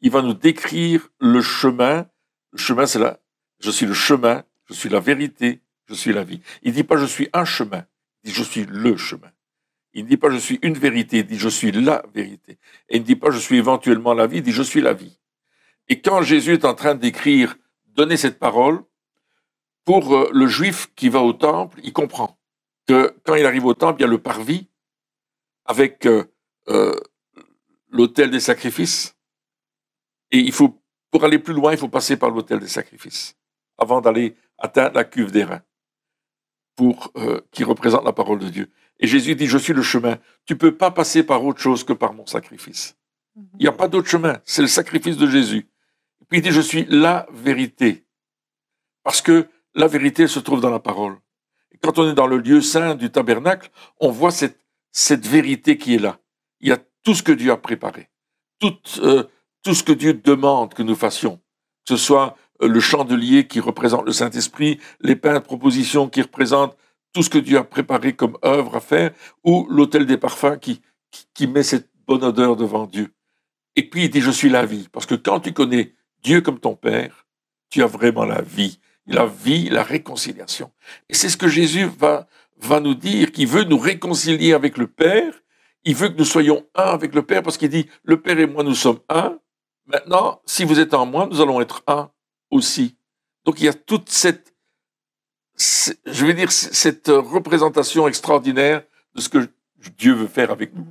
Il 0.00 0.10
va 0.10 0.22
nous 0.22 0.34
décrire 0.34 1.08
le 1.20 1.40
chemin. 1.40 2.06
Le 2.52 2.58
chemin, 2.58 2.86
c'est 2.86 2.98
là. 2.98 3.18
Je 3.60 3.70
suis 3.70 3.86
le 3.86 3.94
chemin, 3.94 4.44
je 4.66 4.74
suis 4.74 4.88
la 4.88 5.00
vérité, 5.00 5.60
je 5.88 5.94
suis 5.94 6.12
la 6.12 6.24
vie. 6.24 6.40
Il 6.62 6.70
ne 6.70 6.74
dit 6.76 6.84
pas 6.84 6.96
je 6.96 7.06
suis 7.06 7.28
un 7.32 7.44
chemin, 7.44 7.84
il 8.22 8.30
dit 8.30 8.36
je 8.36 8.42
suis 8.42 8.64
le 8.64 8.96
chemin. 8.96 9.30
Il 9.92 10.04
ne 10.04 10.08
dit 10.08 10.16
pas 10.16 10.30
je 10.30 10.38
suis 10.38 10.58
une 10.62 10.74
vérité, 10.74 11.18
il 11.18 11.26
dit 11.26 11.38
je 11.38 11.48
suis 11.48 11.72
la 11.72 12.02
vérité. 12.14 12.58
Et 12.88 12.96
il 12.96 13.00
ne 13.00 13.06
dit 13.06 13.16
pas 13.16 13.30
je 13.30 13.38
suis 13.38 13.56
éventuellement 13.56 14.12
la 14.14 14.26
vie, 14.26 14.38
il 14.38 14.42
dit 14.42 14.52
je 14.52 14.62
suis 14.62 14.80
la 14.80 14.92
vie. 14.92 15.18
Et 15.88 16.00
quand 16.00 16.22
Jésus 16.22 16.54
est 16.54 16.64
en 16.64 16.74
train 16.74 16.94
d'écrire 16.94 17.56
donner 17.94 18.16
cette 18.16 18.38
parole, 18.38 18.84
pour 19.84 20.14
euh, 20.14 20.30
le 20.32 20.46
juif 20.46 20.92
qui 20.94 21.08
va 21.08 21.20
au 21.20 21.32
temple, 21.32 21.80
il 21.82 21.92
comprend 21.92 22.38
que 22.86 23.16
quand 23.24 23.34
il 23.34 23.46
arrive 23.46 23.66
au 23.66 23.74
temple, 23.74 24.00
il 24.00 24.02
y 24.02 24.06
a 24.06 24.10
le 24.10 24.18
parvis 24.18 24.68
avec 25.64 26.06
euh, 26.06 26.24
euh, 26.68 26.98
l'autel 27.88 28.30
des 28.30 28.40
sacrifices. 28.40 29.16
Et 30.30 30.38
il 30.38 30.52
faut, 30.52 30.82
pour 31.10 31.24
aller 31.24 31.38
plus 31.38 31.54
loin, 31.54 31.72
il 31.72 31.78
faut 31.78 31.88
passer 31.88 32.16
par 32.16 32.30
l'autel 32.30 32.60
des 32.60 32.68
sacrifices 32.68 33.36
avant 33.78 34.00
d'aller 34.00 34.36
atteindre 34.58 34.94
la 34.94 35.04
cuve 35.04 35.32
des 35.32 35.44
reins, 35.44 35.62
pour 36.76 37.12
qui 37.50 37.64
représente 37.64 38.04
la 38.04 38.12
parole 38.12 38.38
de 38.38 38.48
Dieu. 38.48 38.70
Et 39.00 39.08
Jésus 39.08 39.34
dit, 39.34 39.46
je 39.46 39.58
suis 39.58 39.72
le 39.72 39.82
chemin. 39.82 40.18
Tu 40.46 40.56
peux 40.56 40.76
pas 40.76 40.92
passer 40.92 41.24
par 41.24 41.44
autre 41.44 41.60
chose 41.60 41.82
que 41.82 41.92
par 41.92 42.14
mon 42.14 42.24
sacrifice. 42.24 42.96
Il 43.36 43.62
n'y 43.62 43.66
a 43.66 43.72
pas 43.72 43.88
d'autre 43.88 44.08
chemin. 44.08 44.40
C'est 44.44 44.62
le 44.62 44.68
sacrifice 44.68 45.16
de 45.16 45.26
Jésus. 45.28 45.68
Il 46.34 46.42
dit, 46.42 46.50
je 46.50 46.60
suis 46.60 46.84
la 46.88 47.28
vérité. 47.32 48.06
Parce 49.04 49.22
que 49.22 49.46
la 49.76 49.86
vérité 49.86 50.26
se 50.26 50.40
trouve 50.40 50.60
dans 50.60 50.68
la 50.68 50.80
parole. 50.80 51.16
Quand 51.80 52.00
on 52.00 52.10
est 52.10 52.14
dans 52.14 52.26
le 52.26 52.38
lieu 52.38 52.60
saint 52.60 52.96
du 52.96 53.08
tabernacle, 53.12 53.70
on 54.00 54.10
voit 54.10 54.32
cette, 54.32 54.58
cette 54.90 55.24
vérité 55.24 55.78
qui 55.78 55.94
est 55.94 55.98
là. 55.98 56.18
Il 56.58 56.70
y 56.70 56.72
a 56.72 56.78
tout 57.04 57.14
ce 57.14 57.22
que 57.22 57.30
Dieu 57.30 57.52
a 57.52 57.56
préparé. 57.56 58.10
Tout, 58.58 58.76
euh, 58.98 59.22
tout 59.62 59.74
ce 59.74 59.84
que 59.84 59.92
Dieu 59.92 60.12
demande 60.12 60.74
que 60.74 60.82
nous 60.82 60.96
fassions. 60.96 61.36
Que 61.86 61.94
ce 61.94 61.96
soit 61.96 62.36
euh, 62.62 62.66
le 62.66 62.80
chandelier 62.80 63.46
qui 63.46 63.60
représente 63.60 64.04
le 64.04 64.12
Saint-Esprit, 64.12 64.80
les 65.02 65.14
pains 65.14 65.34
de 65.34 65.38
proposition 65.38 66.08
qui 66.08 66.22
représentent 66.22 66.76
tout 67.12 67.22
ce 67.22 67.30
que 67.30 67.38
Dieu 67.38 67.58
a 67.58 67.64
préparé 67.64 68.16
comme 68.16 68.38
œuvre 68.44 68.74
à 68.74 68.80
faire, 68.80 69.12
ou 69.44 69.68
l'autel 69.70 70.04
des 70.04 70.16
parfums 70.16 70.58
qui, 70.60 70.82
qui, 71.12 71.26
qui 71.32 71.46
met 71.46 71.62
cette 71.62 71.90
bonne 72.08 72.24
odeur 72.24 72.56
devant 72.56 72.86
Dieu. 72.86 73.14
Et 73.76 73.88
puis 73.88 74.06
il 74.06 74.10
dit, 74.10 74.20
je 74.20 74.32
suis 74.32 74.48
la 74.48 74.66
vie. 74.66 74.88
Parce 74.90 75.06
que 75.06 75.14
quand 75.14 75.38
tu 75.38 75.52
connais 75.52 75.94
Dieu 76.24 76.40
comme 76.40 76.58
ton 76.58 76.74
Père, 76.74 77.26
tu 77.70 77.82
as 77.82 77.86
vraiment 77.86 78.24
la 78.24 78.40
vie, 78.40 78.80
la 79.06 79.26
vie, 79.26 79.68
la 79.68 79.82
réconciliation. 79.82 80.72
Et 81.08 81.14
c'est 81.14 81.28
ce 81.28 81.36
que 81.36 81.48
Jésus 81.48 81.84
va, 81.86 82.26
va 82.58 82.80
nous 82.80 82.94
dire, 82.94 83.30
qu'il 83.30 83.46
veut 83.46 83.64
nous 83.64 83.78
réconcilier 83.78 84.54
avec 84.54 84.78
le 84.78 84.86
Père, 84.86 85.32
il 85.84 85.94
veut 85.94 86.08
que 86.08 86.16
nous 86.16 86.24
soyons 86.24 86.66
un 86.74 86.84
avec 86.84 87.14
le 87.14 87.22
Père, 87.22 87.42
parce 87.42 87.58
qu'il 87.58 87.68
dit, 87.68 87.88
le 88.02 88.20
Père 88.20 88.38
et 88.38 88.46
moi, 88.46 88.64
nous 88.64 88.74
sommes 88.74 89.00
un. 89.10 89.38
Maintenant, 89.86 90.40
si 90.46 90.64
vous 90.64 90.80
êtes 90.80 90.94
en 90.94 91.04
moi, 91.04 91.28
nous 91.30 91.42
allons 91.42 91.60
être 91.60 91.82
un 91.86 92.10
aussi. 92.50 92.96
Donc 93.44 93.60
il 93.60 93.66
y 93.66 93.68
a 93.68 93.74
toute 93.74 94.08
cette, 94.08 94.54
je 95.56 96.24
vais 96.24 96.32
dire, 96.32 96.50
cette 96.50 97.08
représentation 97.08 98.08
extraordinaire 98.08 98.82
de 99.14 99.20
ce 99.20 99.28
que 99.28 99.50
Dieu 99.98 100.14
veut 100.14 100.26
faire 100.26 100.50
avec 100.50 100.74
nous. 100.74 100.86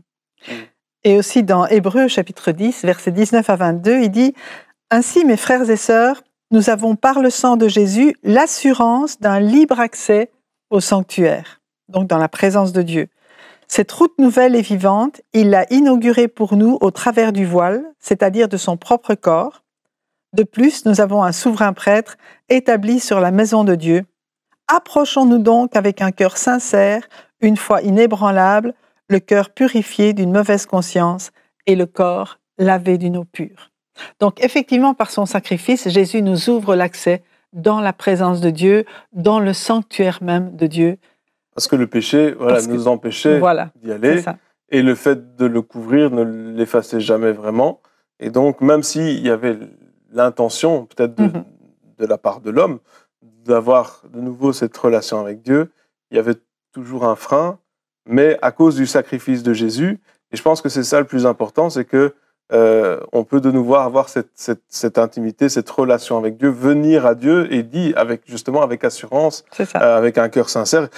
Et 1.04 1.18
aussi 1.18 1.42
dans 1.42 1.66
Hébreu 1.66 2.08
chapitre 2.08 2.52
10, 2.52 2.86
versets 2.86 3.12
19 3.12 3.50
à 3.50 3.56
22, 3.56 4.02
il 4.04 4.12
dit 4.12 4.34
ainsi, 4.94 5.26
mes 5.26 5.38
frères 5.38 5.68
et 5.72 5.76
sœurs, 5.76 6.22
nous 6.52 6.70
avons 6.70 6.96
par 6.96 7.20
le 7.20 7.32
sang 7.32 7.58
de 7.58 7.68
Jésus 7.68 8.16
l'assurance 8.22 9.20
d'un 9.20 9.40
libre 9.40 9.80
accès 9.80 10.30
au 10.70 10.82
sanctuaire, 10.82 11.62
donc 11.88 12.08
dans 12.08 12.20
la 12.20 12.30
présence 12.30 12.74
de 12.74 12.84
Dieu. 12.84 13.08
Cette 13.68 13.92
route 13.92 14.16
nouvelle 14.20 14.56
et 14.56 14.62
vivante, 14.62 15.20
il 15.34 15.50
l'a 15.50 15.66
inaugurée 15.72 16.28
pour 16.28 16.56
nous 16.56 16.78
au 16.80 16.92
travers 16.92 17.34
du 17.34 17.44
voile, 17.44 17.84
c'est-à-dire 17.98 18.48
de 18.48 18.58
son 18.58 18.78
propre 18.78 19.16
corps. 19.16 19.64
De 20.34 20.44
plus, 20.44 20.86
nous 20.86 21.02
avons 21.02 21.24
un 21.24 21.32
souverain 21.32 21.74
prêtre 21.74 22.18
établi 22.50 23.00
sur 23.00 23.20
la 23.20 23.32
maison 23.32 23.64
de 23.64 23.74
Dieu. 23.74 24.06
Approchons-nous 24.68 25.40
donc 25.40 25.76
avec 25.76 26.04
un 26.04 26.12
cœur 26.12 26.38
sincère, 26.38 27.02
une 27.42 27.58
foi 27.58 27.82
inébranlable, 27.82 28.76
le 29.10 29.20
cœur 29.20 29.50
purifié 29.50 30.14
d'une 30.14 30.32
mauvaise 30.32 30.68
conscience 30.68 31.32
et 31.66 31.76
le 31.76 31.88
corps 31.88 32.38
lavé 32.60 33.00
d'une 33.00 33.18
eau 33.18 33.26
pure. 33.26 33.73
Donc 34.20 34.44
effectivement, 34.44 34.94
par 34.94 35.12
son 35.12 35.26
sacrifice, 35.26 35.88
Jésus 35.90 36.22
nous 36.22 36.50
ouvre 36.50 36.76
l'accès 36.76 37.24
dans 37.54 37.80
la 37.80 37.94
présence 37.94 38.42
de 38.42 38.50
Dieu, 38.50 38.86
dans 39.14 39.40
le 39.40 39.54
sanctuaire 39.54 40.20
même 40.22 40.56
de 40.56 40.68
Dieu. 40.68 40.98
Parce 41.56 41.68
que 41.68 41.76
le 41.76 41.88
péché 41.88 42.32
voilà, 42.32 42.62
nous 42.64 42.88
empêchait 42.88 43.40
d'y 43.84 43.92
aller. 43.92 44.24
Et 44.70 44.82
le 44.82 44.96
fait 44.96 45.36
de 45.36 45.46
le 45.46 45.62
couvrir 45.62 46.10
ne 46.10 46.24
l'effaçait 46.24 47.00
jamais 47.00 47.32
vraiment. 47.32 47.80
Et 48.20 48.32
donc, 48.32 48.60
même 48.62 48.82
s'il 48.82 49.20
y 49.20 49.30
avait 49.30 49.60
l'intention, 50.12 50.86
peut-être 50.86 51.16
de, 51.16 51.24
mhm. 51.24 51.44
de, 52.00 52.06
la 52.06 52.18
part 52.18 52.42
de 52.42 52.50
l'homme, 52.50 52.80
d'avoir 53.22 54.02
de 54.12 54.20
nouveau 54.20 54.52
cette 54.52 54.76
relation 54.76 55.20
avec 55.20 55.42
Dieu, 55.42 55.72
il 56.10 56.18
y 56.18 56.20
avait 56.20 56.36
toujours 56.72 57.06
un 57.06 57.16
frein. 57.16 57.60
Mais 58.08 58.38
à 58.42 58.52
cause 58.52 58.76
du 58.76 58.88
sacrifice 58.88 59.44
de 59.44 59.54
Jésus, 59.54 60.00
Et 60.32 60.38
je 60.38 60.42
pense 60.42 60.62
que 60.62 60.70
c'est 60.70 60.84
ça 60.84 61.00
le 61.00 61.06
plus 61.06 61.26
important, 61.28 61.70
c'est 61.70 61.86
que 61.86 62.16
euh, 62.52 63.00
on 63.14 63.24
peut 63.24 63.40
de 63.40 63.52
nouveau 63.52 63.76
avoir 63.76 64.10
cette, 64.10 64.30
cette, 64.36 64.64
cette, 64.68 64.98
intimité, 64.98 65.50
cette 65.50 65.70
relation 65.70 66.18
avec 66.18 66.38
Dieu, 66.38 66.50
venir 66.50 67.06
à 67.06 67.16
Dieu 67.16 67.52
et 67.52 67.64
dit 67.64 67.94
avec 67.96 68.22
justement 68.26 68.62
avec 68.62 68.84
assurance, 68.84 69.46
euh, 69.60 69.98
avec 69.98 70.18
un 70.18 70.30
cœur 70.30 70.50
sincère. 70.50 70.90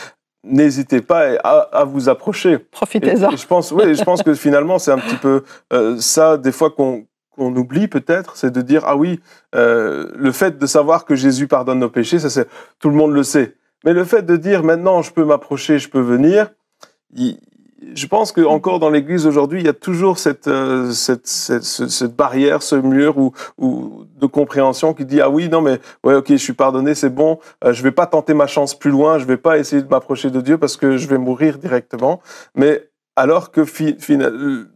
N'hésitez 0.43 1.01
pas 1.01 1.35
à, 1.43 1.59
à, 1.59 1.83
vous 1.85 2.09
approcher. 2.09 2.57
Profitez-en. 2.57 3.35
Je 3.35 3.47
pense, 3.47 3.71
oui, 3.71 3.95
je 3.95 4.03
pense 4.03 4.23
que 4.23 4.33
finalement 4.35 4.79
c'est 4.79 4.91
un 4.91 4.97
petit 4.97 5.15
peu 5.15 5.43
euh, 5.71 5.97
ça 5.99 6.37
des 6.37 6.51
fois 6.51 6.71
qu'on 6.71 7.05
qu'on 7.31 7.53
oublie 7.53 7.89
peut-être, 7.89 8.37
c'est 8.37 8.51
de 8.51 8.61
dire 8.61 8.83
ah 8.85 8.95
oui, 8.95 9.19
le 9.53 10.31
fait 10.31 10.57
de 10.57 10.65
savoir 10.65 11.03
que 11.03 11.15
Jésus 11.15 11.47
pardonne 11.47 11.79
nos 11.79 11.89
péchés, 11.89 12.17
ça 12.17 12.29
c'est 12.29 12.47
tout 12.79 12.89
le 12.89 12.95
monde 12.95 13.11
le 13.11 13.23
sait. 13.23 13.55
Mais 13.83 13.91
le 13.91 14.05
fait 14.05 14.21
de 14.21 14.37
dire 14.37 14.63
maintenant 14.63 15.01
je 15.01 15.11
peux 15.11 15.25
m'approcher, 15.25 15.77
je 15.77 15.89
peux 15.89 15.99
venir, 15.99 16.51
il, 17.13 17.37
je 17.93 18.07
pense 18.07 18.31
que 18.31 18.41
encore 18.41 18.79
dans 18.79 18.89
l'Église 18.89 19.27
aujourd'hui, 19.27 19.61
il 19.61 19.65
y 19.65 19.69
a 19.69 19.73
toujours 19.73 20.17
cette, 20.17 20.47
euh, 20.47 20.91
cette, 20.91 21.27
cette, 21.27 21.63
cette, 21.63 22.15
barrière, 22.15 22.61
ce 22.61 22.75
mur 22.75 23.17
ou, 23.17 23.33
ou, 23.57 24.05
de 24.15 24.25
compréhension 24.25 24.93
qui 24.93 25.05
dit 25.05 25.21
ah 25.21 25.29
oui 25.29 25.49
non 25.49 25.61
mais 25.61 25.79
ouais 26.03 26.15
ok 26.15 26.29
je 26.29 26.35
suis 26.35 26.53
pardonné 26.53 26.95
c'est 26.95 27.09
bon, 27.09 27.39
euh, 27.63 27.73
je 27.73 27.83
vais 27.83 27.91
pas 27.91 28.05
tenter 28.05 28.33
ma 28.33 28.47
chance 28.47 28.77
plus 28.77 28.91
loin, 28.91 29.19
je 29.19 29.25
vais 29.25 29.37
pas 29.37 29.57
essayer 29.57 29.81
de 29.81 29.87
m'approcher 29.87 30.29
de 30.29 30.41
Dieu 30.41 30.57
parce 30.57 30.77
que 30.77 30.97
je 30.97 31.07
vais 31.07 31.17
mourir 31.17 31.57
directement. 31.57 32.21
Mais 32.55 32.89
alors 33.15 33.51
que 33.51 33.61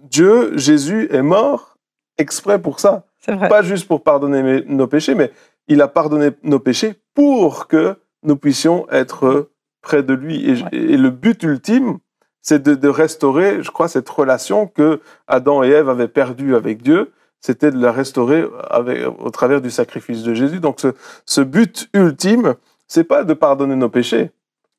Dieu 0.10 0.58
Jésus 0.58 1.08
est 1.12 1.22
mort 1.22 1.78
exprès 2.18 2.62
pour 2.62 2.80
ça, 2.80 3.06
pas 3.26 3.62
juste 3.62 3.88
pour 3.88 4.04
pardonner 4.04 4.64
nos 4.68 4.88
péchés, 4.88 5.16
mais 5.16 5.32
il 5.68 5.82
a 5.82 5.88
pardonné 5.88 6.32
nos 6.44 6.60
péchés 6.60 6.96
pour 7.14 7.68
que 7.68 7.96
nous 8.24 8.36
puissions 8.36 8.88
être 8.92 9.50
près 9.82 10.04
de 10.04 10.14
lui. 10.14 10.50
et 10.72 10.98
le 10.98 11.10
but 11.10 11.42
ultime 11.44 12.00
c'est 12.42 12.64
de, 12.64 12.88
restaurer, 12.88 13.62
je 13.64 13.72
crois, 13.72 13.88
cette 13.88 14.10
relation 14.10 14.68
que 14.68 15.02
Adam 15.28 15.64
et 15.64 15.70
Ève 15.70 15.90
avaient 15.90 16.08
perdue 16.08 16.56
avec 16.56 16.82
Dieu. 16.82 17.12
C'était 17.42 17.72
de 17.72 17.80
la 17.80 17.92
restaurer 17.92 18.46
avec, 18.70 19.00
au 19.20 19.30
travers 19.30 19.62
du 19.62 19.72
sacrifice 19.72 20.24
de 20.24 20.34
Jésus. 20.34 20.60
Donc, 20.60 20.80
ce, 21.26 21.42
but 21.42 21.90
ultime, 21.94 22.56
c'est 22.88 23.04
pas 23.04 23.24
de 23.24 23.34
pardonner 23.34 23.76
nos 23.76 23.90
péchés. 23.90 24.32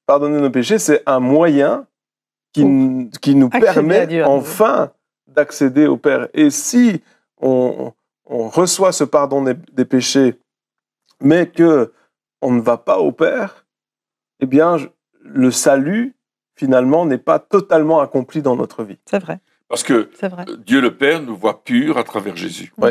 Pardonner 0.07 0.41
nos 0.41 0.51
péchés, 0.51 0.79
c'est 0.79 1.03
un 1.07 1.21
moyen 1.21 1.87
qui, 2.53 2.63
qui 3.21 3.35
nous 3.35 3.49
permet 3.49 4.23
enfin 4.25 4.91
d'accéder 5.29 5.87
au 5.87 5.97
Père. 5.97 6.29
Et 6.35 6.51
si 6.51 7.03
on, 7.41 7.93
reçoit 8.27 8.93
ce 8.93 9.05
pardon 9.05 9.43
des, 9.43 9.85
péchés, 9.85 10.39
mais 11.21 11.49
que 11.49 11.93
on 12.43 12.53
ne 12.53 12.61
va 12.61 12.77
pas 12.77 12.99
au 12.99 13.13
Père, 13.13 13.67
eh 14.41 14.47
bien, 14.47 14.77
le 15.21 15.51
salut 15.51 16.15
finalement, 16.61 17.07
n'est 17.07 17.17
pas 17.17 17.39
totalement 17.39 18.01
accompli 18.01 18.43
dans 18.43 18.55
notre 18.55 18.85
vie. 18.85 18.99
C'est 19.07 19.19
vrai. 19.19 19.41
Parce 19.67 19.83
que 19.83 20.11
Dieu 20.67 20.83
le 20.83 20.95
Père 20.95 21.23
nous 21.23 21.35
voit 21.35 21.65
pur 21.65 21.97
à 21.97 22.05
travers 22.05 22.37
Jésus. 22.37 22.71
Oui. 22.77 22.91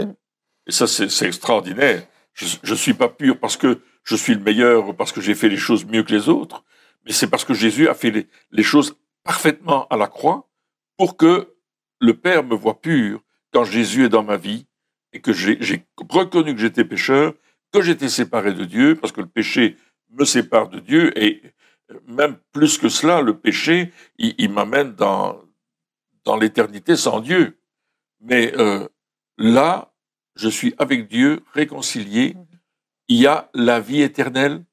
Et 0.65 0.71
ça, 0.71 0.87
c'est 0.87 1.27
extraordinaire. 1.27 2.01
Je 2.33 2.71
ne 2.71 2.75
suis 2.75 2.95
pas 2.95 3.09
pur 3.09 3.37
parce 3.37 3.57
que 3.57 3.79
je 4.03 4.15
suis 4.15 4.33
le 4.33 4.41
meilleur, 4.41 4.95
parce 4.95 5.11
que 5.11 5.21
j'ai 5.21 5.35
fait 5.35 5.49
les 5.49 5.57
choses 5.57 5.85
mieux 5.85 6.01
que 6.01 6.11
les 6.11 6.29
autres, 6.29 6.63
mais 7.05 7.11
c'est 7.11 7.27
parce 7.27 7.45
que 7.45 7.53
Jésus 7.53 7.87
a 7.87 7.93
fait 7.93 8.27
les, 8.51 8.63
choses 8.63 8.97
parfaitement 9.23 9.87
à 9.89 9.97
la 9.97 10.07
croix 10.07 10.49
pour 10.97 11.15
que 11.15 11.53
le 11.99 12.13
Père 12.15 12.43
me 12.43 12.55
voit 12.55 12.81
pur 12.81 13.21
quand 13.53 13.65
Jésus 13.65 14.05
est 14.05 14.09
dans 14.09 14.23
ma 14.23 14.37
vie 14.37 14.65
et 15.13 15.19
que 15.21 15.31
j'ai 15.31 15.59
reconnu 16.09 16.55
que 16.55 16.61
j'étais 16.61 16.85
pécheur, 16.85 17.33
que 17.71 17.81
j'étais 17.81 18.09
séparé 18.09 18.53
de 18.53 18.65
Dieu, 18.65 18.95
parce 18.95 19.11
que 19.11 19.21
le 19.21 19.27
péché 19.27 19.77
me 20.11 20.25
sépare 20.25 20.69
de 20.69 20.79
Dieu 20.79 21.17
et 21.21 21.43
même 22.07 22.37
plus 22.51 22.77
que 22.77 22.89
cela, 22.89 23.21
le 23.21 23.37
péché, 23.37 23.91
il, 24.17 24.51
m'amène 24.51 24.93
dans, 24.93 25.41
dans 26.23 26.37
l'éternité 26.37 26.95
sans 26.95 27.19
Dieu. 27.19 27.59
Mais 28.21 28.53
euh, 28.57 28.87
là, 29.37 29.91
je 30.35 30.49
suis 30.49 30.73
avec 30.77 31.07
Dieu, 31.07 31.43
réconcilié. 31.53 32.35
Il 33.07 33.17
y 33.17 33.27
a 33.27 33.49
la 33.53 33.79
vie 33.79 34.01
éternelle. 34.01 34.63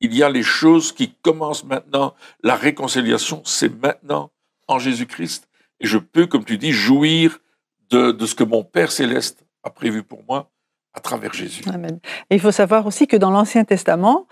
Il 0.00 0.14
y 0.14 0.22
a 0.22 0.30
les 0.30 0.42
choses 0.42 0.92
qui 0.92 1.14
commencent 1.22 1.64
maintenant. 1.64 2.14
La 2.42 2.56
réconciliation, 2.56 3.42
c'est 3.44 3.80
maintenant 3.82 4.32
en 4.66 4.78
Jésus-Christ. 4.78 5.48
Et 5.80 5.86
je 5.86 5.98
peux, 5.98 6.26
comme 6.26 6.44
tu 6.44 6.58
dis, 6.58 6.72
jouir 6.72 7.38
de, 7.90 8.12
de 8.12 8.26
ce 8.26 8.34
que 8.34 8.44
mon 8.44 8.64
Père 8.64 8.90
céleste 8.90 9.44
a 9.62 9.70
prévu 9.70 10.02
pour 10.02 10.24
moi 10.24 10.50
à 10.94 11.00
travers 11.00 11.32
Jésus. 11.32 11.62
Amen. 11.72 12.00
Et 12.30 12.34
il 12.34 12.40
faut 12.40 12.52
savoir 12.52 12.86
aussi 12.86 13.06
que 13.06 13.16
dans 13.16 13.30
l'Ancien 13.30 13.64
Testament, 13.64 14.26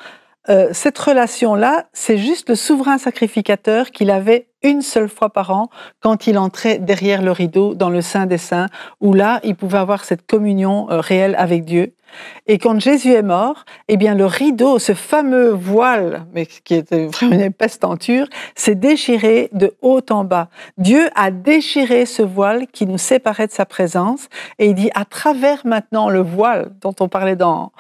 euh, 0.49 0.71
cette 0.73 0.99
relation-là, 0.99 1.87
c'est 1.93 2.17
juste 2.17 2.49
le 2.49 2.55
souverain 2.55 2.97
sacrificateur 2.97 3.91
qu'il 3.91 4.11
avait 4.11 4.47
une 4.63 4.81
seule 4.81 5.09
fois 5.09 5.31
par 5.31 5.51
an 5.51 5.69
quand 6.01 6.27
il 6.27 6.39
entrait 6.39 6.79
derrière 6.79 7.23
le 7.23 7.31
rideau 7.31 7.75
dans 7.75 7.91
le 7.91 8.01
Saint 8.01 8.27
des 8.27 8.39
Saints, 8.39 8.69
où 9.01 9.13
là, 9.13 9.41
il 9.43 9.55
pouvait 9.55 9.79
avoir 9.79 10.05
cette 10.05 10.27
communion 10.27 10.91
euh, 10.91 11.01
réelle 11.01 11.35
avec 11.39 11.65
Dieu. 11.65 11.95
Et 12.47 12.59
quand 12.59 12.81
Jésus 12.81 13.13
est 13.13 13.23
mort, 13.23 13.65
eh 13.89 13.97
bien, 13.97 14.15
le 14.15 14.27
rideau, 14.27 14.79
ce 14.79 14.95
fameux 14.95 15.51
voile, 15.51 16.27
mais 16.33 16.47
qui 16.47 16.75
était 16.75 17.07
vraiment 17.07 17.35
une 17.35 17.41
épaisse 17.43 17.79
tenture, 17.79 18.27
s'est 18.55 18.75
déchiré 18.75 19.51
de 19.53 19.77
haut 19.83 20.01
en 20.11 20.25
bas. 20.25 20.49
Dieu 20.79 21.09
a 21.15 21.31
déchiré 21.31 22.07
ce 22.07 22.23
voile 22.23 22.67
qui 22.67 22.87
nous 22.87 22.99
séparait 22.99 23.47
de 23.47 23.53
sa 23.53 23.67
présence 23.67 24.29
et 24.59 24.67
il 24.67 24.75
dit 24.75 24.91
à 24.95 25.05
travers 25.05 25.65
maintenant 25.67 26.09
le 26.09 26.21
voile 26.21 26.73
dont 26.81 26.95
on 26.99 27.09
parlait 27.09 27.37
dans, 27.37 27.73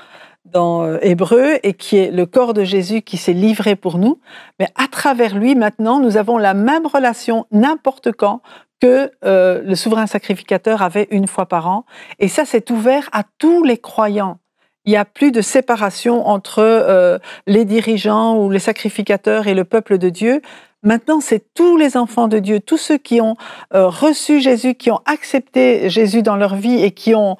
dans 0.52 0.84
euh, 0.84 0.98
Hébreu 1.02 1.58
et 1.62 1.74
qui 1.74 1.96
est 1.96 2.10
le 2.10 2.26
corps 2.26 2.54
de 2.54 2.64
Jésus 2.64 3.02
qui 3.02 3.16
s'est 3.16 3.32
livré 3.32 3.76
pour 3.76 3.98
nous. 3.98 4.20
Mais 4.58 4.68
à 4.76 4.88
travers 4.88 5.36
lui, 5.36 5.54
maintenant, 5.54 6.00
nous 6.00 6.16
avons 6.16 6.38
la 6.38 6.54
même 6.54 6.86
relation 6.86 7.46
n'importe 7.50 8.12
quand 8.12 8.42
que 8.80 9.10
euh, 9.24 9.62
le 9.62 9.74
souverain 9.74 10.06
sacrificateur 10.06 10.82
avait 10.82 11.08
une 11.10 11.26
fois 11.26 11.46
par 11.46 11.68
an. 11.68 11.84
Et 12.18 12.28
ça, 12.28 12.44
c'est 12.44 12.70
ouvert 12.70 13.08
à 13.12 13.24
tous 13.38 13.62
les 13.62 13.76
croyants. 13.78 14.38
Il 14.86 14.90
n'y 14.90 14.96
a 14.96 15.04
plus 15.04 15.32
de 15.32 15.42
séparation 15.42 16.26
entre 16.26 16.60
euh, 16.60 17.18
les 17.46 17.66
dirigeants 17.66 18.36
ou 18.38 18.50
les 18.50 18.58
sacrificateurs 18.58 19.46
et 19.46 19.54
le 19.54 19.64
peuple 19.64 19.98
de 19.98 20.08
Dieu. 20.08 20.40
Maintenant, 20.82 21.20
c'est 21.20 21.52
tous 21.52 21.76
les 21.76 21.98
enfants 21.98 22.26
de 22.26 22.38
Dieu, 22.38 22.60
tous 22.60 22.78
ceux 22.78 22.96
qui 22.96 23.20
ont 23.20 23.36
reçu 23.70 24.40
Jésus, 24.40 24.74
qui 24.74 24.90
ont 24.90 25.02
accepté 25.04 25.90
Jésus 25.90 26.22
dans 26.22 26.36
leur 26.36 26.54
vie 26.54 26.82
et 26.82 26.92
qui 26.92 27.14
ont 27.14 27.36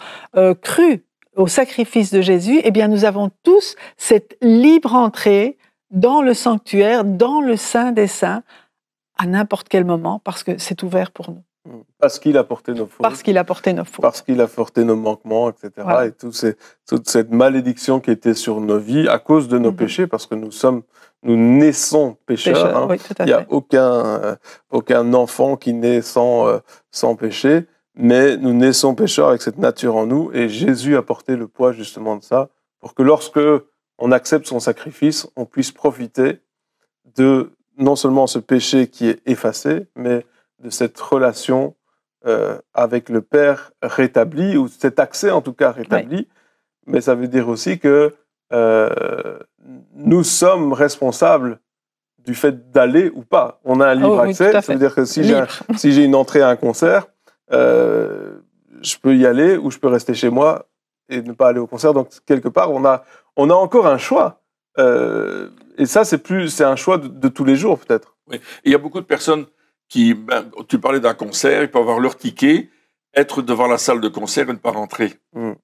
cru 0.60 1.06
au 1.36 1.46
sacrifice 1.46 2.10
de 2.12 2.20
Jésus, 2.20 2.60
eh 2.64 2.70
bien, 2.70 2.88
nous 2.88 3.04
avons 3.04 3.30
tous 3.42 3.76
cette 3.96 4.36
libre 4.40 4.94
entrée 4.94 5.58
dans 5.90 6.22
le 6.22 6.34
sanctuaire, 6.34 7.04
dans 7.04 7.40
le 7.40 7.56
Saint 7.56 7.92
des 7.92 8.06
Saints, 8.06 8.42
à 9.18 9.26
n'importe 9.26 9.68
quel 9.68 9.84
moment, 9.84 10.20
parce 10.24 10.42
que 10.42 10.58
c'est 10.58 10.82
ouvert 10.82 11.10
pour 11.10 11.30
nous. 11.30 11.42
Parce 11.98 12.18
qu'il 12.18 12.38
a 12.38 12.44
porté 12.44 12.72
nos 12.72 12.86
fautes. 12.86 13.02
Parce 13.02 13.22
qu'il 13.22 13.36
a 13.36 13.44
porté 13.44 13.74
nos 13.74 13.84
fautes. 13.84 14.00
Parce 14.00 14.22
qu'il 14.22 14.40
a 14.40 14.46
porté 14.46 14.82
nos 14.84 14.96
manquements, 14.96 15.50
etc. 15.50 15.86
Et 16.06 16.12
tout 16.12 16.32
toute 16.88 17.08
cette 17.08 17.30
malédiction 17.30 18.00
qui 18.00 18.10
était 18.10 18.34
sur 18.34 18.60
nos 18.60 18.78
vies 18.78 19.08
à 19.08 19.18
cause 19.18 19.48
de 19.48 19.58
nos 19.58 19.70
mhm. 19.70 19.76
péchés, 19.76 20.06
parce 20.06 20.26
que 20.26 20.34
nous 20.34 20.50
sommes, 20.50 20.82
nous 21.22 21.36
naissons 21.36 22.16
pécheurs. 22.24 22.76
Hein. 22.76 22.96
Il 23.20 23.26
n'y 23.26 23.32
a 23.32 23.44
aucun, 23.50 23.82
euh, 23.82 24.36
aucun 24.70 25.12
enfant 25.12 25.56
qui 25.56 25.74
naît 25.74 26.00
sans, 26.00 26.48
euh, 26.48 26.58
sans 26.90 27.14
péché 27.14 27.66
mais 27.96 28.36
nous 28.36 28.52
naissons 28.52 28.94
pécheurs 28.94 29.28
avec 29.28 29.42
cette 29.42 29.58
nature 29.58 29.96
en 29.96 30.06
nous, 30.06 30.30
et 30.32 30.48
Jésus 30.48 30.96
a 30.96 31.02
porté 31.02 31.36
le 31.36 31.48
poids 31.48 31.72
justement 31.72 32.16
de 32.16 32.22
ça, 32.22 32.48
pour 32.80 32.94
que 32.94 33.02
lorsque 33.02 33.40
on 33.98 34.12
accepte 34.12 34.46
son 34.46 34.60
sacrifice, 34.60 35.28
on 35.36 35.44
puisse 35.44 35.72
profiter 35.72 36.40
de 37.16 37.52
non 37.76 37.96
seulement 37.96 38.26
ce 38.26 38.38
péché 38.38 38.88
qui 38.88 39.08
est 39.08 39.20
effacé, 39.26 39.88
mais 39.96 40.24
de 40.62 40.70
cette 40.70 40.98
relation 40.98 41.74
euh, 42.26 42.58
avec 42.74 43.08
le 43.08 43.22
Père 43.22 43.72
rétabli, 43.82 44.56
ou 44.56 44.68
cet 44.68 44.98
accès 44.98 45.30
en 45.30 45.40
tout 45.40 45.54
cas 45.54 45.70
rétabli. 45.72 46.28
Mais 46.86 47.00
ça 47.00 47.14
veut 47.14 47.28
dire 47.28 47.48
aussi 47.48 47.78
que 47.78 48.14
euh, 48.52 49.38
nous 49.94 50.24
sommes 50.24 50.72
responsables 50.72 51.60
du 52.18 52.34
fait 52.34 52.70
d'aller 52.70 53.10
ou 53.14 53.22
pas. 53.22 53.60
On 53.64 53.80
a 53.80 53.88
un 53.88 53.94
libre 53.94 54.16
oh 54.18 54.28
accès, 54.28 54.52
ça 54.60 54.72
veut 54.72 54.78
dire 54.78 54.94
que 54.94 55.04
si 55.04 55.22
j'ai 55.24 56.04
une 56.04 56.14
entrée 56.14 56.42
à 56.42 56.48
un 56.48 56.56
concert, 56.56 57.06
euh, 57.52 58.40
je 58.82 58.96
peux 58.96 59.16
y 59.16 59.26
aller 59.26 59.56
ou 59.56 59.70
je 59.70 59.78
peux 59.78 59.88
rester 59.88 60.14
chez 60.14 60.30
moi 60.30 60.66
et 61.08 61.22
ne 61.22 61.32
pas 61.32 61.48
aller 61.48 61.58
au 61.58 61.66
concert. 61.66 61.92
Donc 61.92 62.10
quelque 62.26 62.48
part, 62.48 62.70
on 62.70 62.84
a, 62.84 63.04
on 63.36 63.50
a 63.50 63.54
encore 63.54 63.86
un 63.86 63.98
choix. 63.98 64.40
Euh, 64.78 65.50
et 65.76 65.86
ça, 65.86 66.04
c'est 66.04 66.18
plus, 66.18 66.48
c'est 66.48 66.64
un 66.64 66.76
choix 66.76 66.98
de, 66.98 67.28
tous 67.28 67.44
les 67.44 67.56
jours 67.56 67.78
peut-être. 67.78 68.16
Oui. 68.28 68.40
Il 68.64 68.72
y 68.72 68.74
a 68.74 68.78
beaucoup 68.78 69.00
de 69.00 69.06
personnes 69.06 69.46
qui, 69.88 70.14
ben, 70.14 70.48
tu 70.68 70.78
parlais 70.78 71.00
d'un 71.00 71.14
concert, 71.14 71.62
ils 71.62 71.70
peuvent 71.70 71.82
avoir 71.82 71.98
leur 71.98 72.16
ticket, 72.16 72.70
être 73.14 73.42
devant 73.42 73.66
la 73.66 73.78
salle 73.78 74.00
de 74.00 74.08
concert 74.08 74.48
et 74.48 74.52
ne 74.52 74.58
pas 74.58 74.70
rentrer. 74.70 75.14
Hmm. 75.32 75.54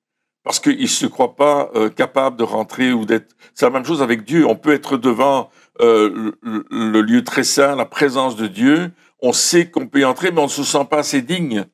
Parce 0.42 0.60
qu'ils 0.60 0.80
ne 0.80 0.86
se 0.86 1.06
croient 1.06 1.36
pas 1.36 1.70
euh, 1.74 1.88
capables 1.90 2.36
de 2.36 2.44
rentrer 2.44 2.92
ou 2.92 3.04
d'être. 3.04 3.36
C'est 3.54 3.66
la 3.66 3.70
même 3.70 3.84
chose 3.84 4.02
avec 4.02 4.24
Dieu. 4.24 4.46
On 4.46 4.56
peut 4.56 4.72
être 4.72 4.96
devant 4.96 5.50
le, 5.78 6.38
le, 6.42 7.02
lieu 7.02 7.22
très 7.22 7.44
saint, 7.44 7.76
la 7.76 7.84
présence 7.84 8.36
de 8.36 8.46
Dieu. 8.46 8.92
On 9.20 9.32
sait 9.32 9.70
qu'on 9.70 9.86
peut 9.88 10.00
y 10.00 10.04
entrer, 10.04 10.30
mais 10.30 10.40
on 10.40 10.44
ne 10.44 10.48
se 10.48 10.64
sent 10.64 10.86
pas 10.88 10.98
assez 10.98 11.20
digne 11.20 11.66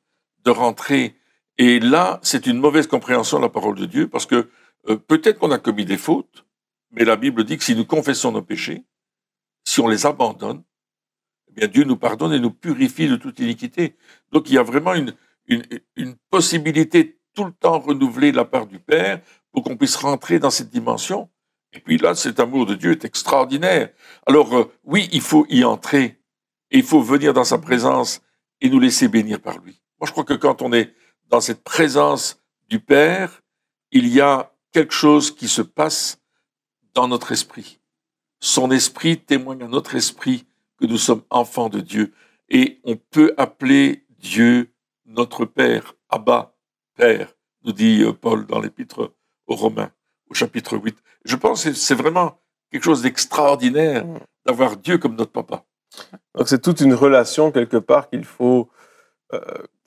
de 0.45 0.51
rentrer. 0.51 1.17
Et 1.59 1.81
là, 1.81 2.21
c'est 2.23 2.47
une 2.47 2.59
mauvaise 2.59 2.87
compréhension 2.87 3.39
de 3.39 3.43
la 3.43 3.49
parole 3.49 3.77
de 3.77 3.87
Dieu, 3.87 4.09
parce 4.09 4.27
que 4.27 4.49
euh, 4.89 4.97
peut-être 4.97 5.39
qu'on 5.39 5.51
a 5.51 5.59
commis 5.59 5.85
des 5.85 5.99
fautes, 5.99 6.45
mais 6.91 7.05
la 7.05 7.17
Bible 7.17 7.45
dit 7.45 7.57
que 7.57 7.65
si 7.65 7.77
nous 7.77 7.85
confessons 7.85 8.33
nos 8.33 8.43
péchés, 8.43 8.85
si 9.65 9.81
on 9.81 9.89
les 9.89 10.07
abandonne, 10.07 10.63
eh 11.49 11.53
bien 11.53 11.69
Dieu 11.69 11.85
nous 11.85 11.97
pardonne 11.97 12.33
et 12.33 12.41
nous 12.41 12.51
purifie 12.51 13.09
de 13.09 13.17
toute 13.17 13.39
iniquité. 13.39 13.97
Donc 14.33 14.51
il 14.51 14.55
y 14.55 14.59
a 14.59 14.63
vraiment 14.63 14.95
une, 14.95 15.15
une, 15.47 15.65
une 15.97 16.15
possibilité 16.31 17.21
tout 17.35 17.45
le 17.45 17.53
temps 17.53 17.79
renouvelée 17.79 18.33
de 18.33 18.37
la 18.37 18.45
part 18.45 18.67
du 18.67 18.79
Père 18.79 19.21
pour 19.53 19.63
qu'on 19.63 19.77
puisse 19.77 19.97
rentrer 19.97 20.39
dans 20.39 20.51
cette 20.51 20.71
dimension. 20.71 21.31
Et 21.73 21.81
puis 21.81 21.97
là, 21.97 22.15
cet 22.15 22.41
amour 22.41 22.67
de 22.67 22.75
Dieu 22.75 22.93
est 22.93 23.05
extraordinaire. 23.05 23.91
Alors 24.27 24.55
euh, 24.57 24.73
oui, 24.85 25.09
il 25.13 25.21
faut 25.21 25.47
y 25.49 25.65
entrer 25.65 26.21
et 26.71 26.79
il 26.79 26.83
faut 26.83 27.01
venir 27.01 27.33
dans 27.33 27.45
sa 27.45 27.59
présence 27.59 28.23
et 28.61 28.69
nous 28.69 28.81
laisser 28.81 29.09
bénir 29.09 29.41
par 29.41 29.59
lui. 29.59 29.82
Moi, 30.03 30.09
je 30.09 30.13
crois 30.15 30.25
que 30.25 30.35
quand 30.35 30.63
on 30.63 30.73
est 30.73 30.93
dans 31.29 31.41
cette 31.41 31.63
présence 31.63 32.43
du 32.69 32.81
Père, 32.81 33.41
il 33.93 34.09
y 34.09 34.21
a 34.21 34.53
quelque 34.73 34.93
chose 34.93 35.33
qui 35.33 35.47
se 35.47 35.63
passe 35.63 36.19
dans 36.93 37.07
notre 37.07 37.31
esprit. 37.31 37.79
Son 38.41 38.73
esprit 38.73 39.21
témoigne 39.21 39.63
à 39.63 39.69
notre 39.69 39.95
esprit 39.95 40.45
que 40.81 40.87
nous 40.87 40.99
sommes 40.99 41.23
enfants 41.31 41.69
de 41.69 41.79
Dieu. 41.79 42.13
Et 42.49 42.81
on 42.83 42.97
peut 42.97 43.33
appeler 43.37 44.05
Dieu 44.19 44.73
notre 45.07 45.45
Père, 45.45 45.95
Abba, 46.09 46.57
Père, 46.97 47.33
nous 47.63 47.73
dit 47.73 48.03
euh, 48.03 48.13
Paul 48.13 48.45
dans 48.47 48.59
l'épître 48.59 49.15
aux 49.47 49.55
Romains, 49.55 49.93
au 50.29 50.35
chapitre 50.35 50.77
8. 50.77 50.99
Je 51.25 51.37
pense 51.37 51.63
que 51.63 51.75
c'est 51.75 51.95
vraiment 51.95 52.41
quelque 52.73 52.83
chose 52.83 53.03
d'extraordinaire 53.03 54.05
d'avoir 54.45 54.77
Dieu 54.79 54.99
comme 54.99 55.15
notre 55.15 55.31
papa. 55.31 55.65
Donc 56.35 56.49
c'est 56.49 56.61
toute 56.61 56.81
une 56.81 56.95
relation 56.95 57.53
quelque 57.53 57.77
part 57.77 58.11
qu'il 58.11 58.25
faut 58.25 58.69
euh, 59.33 59.41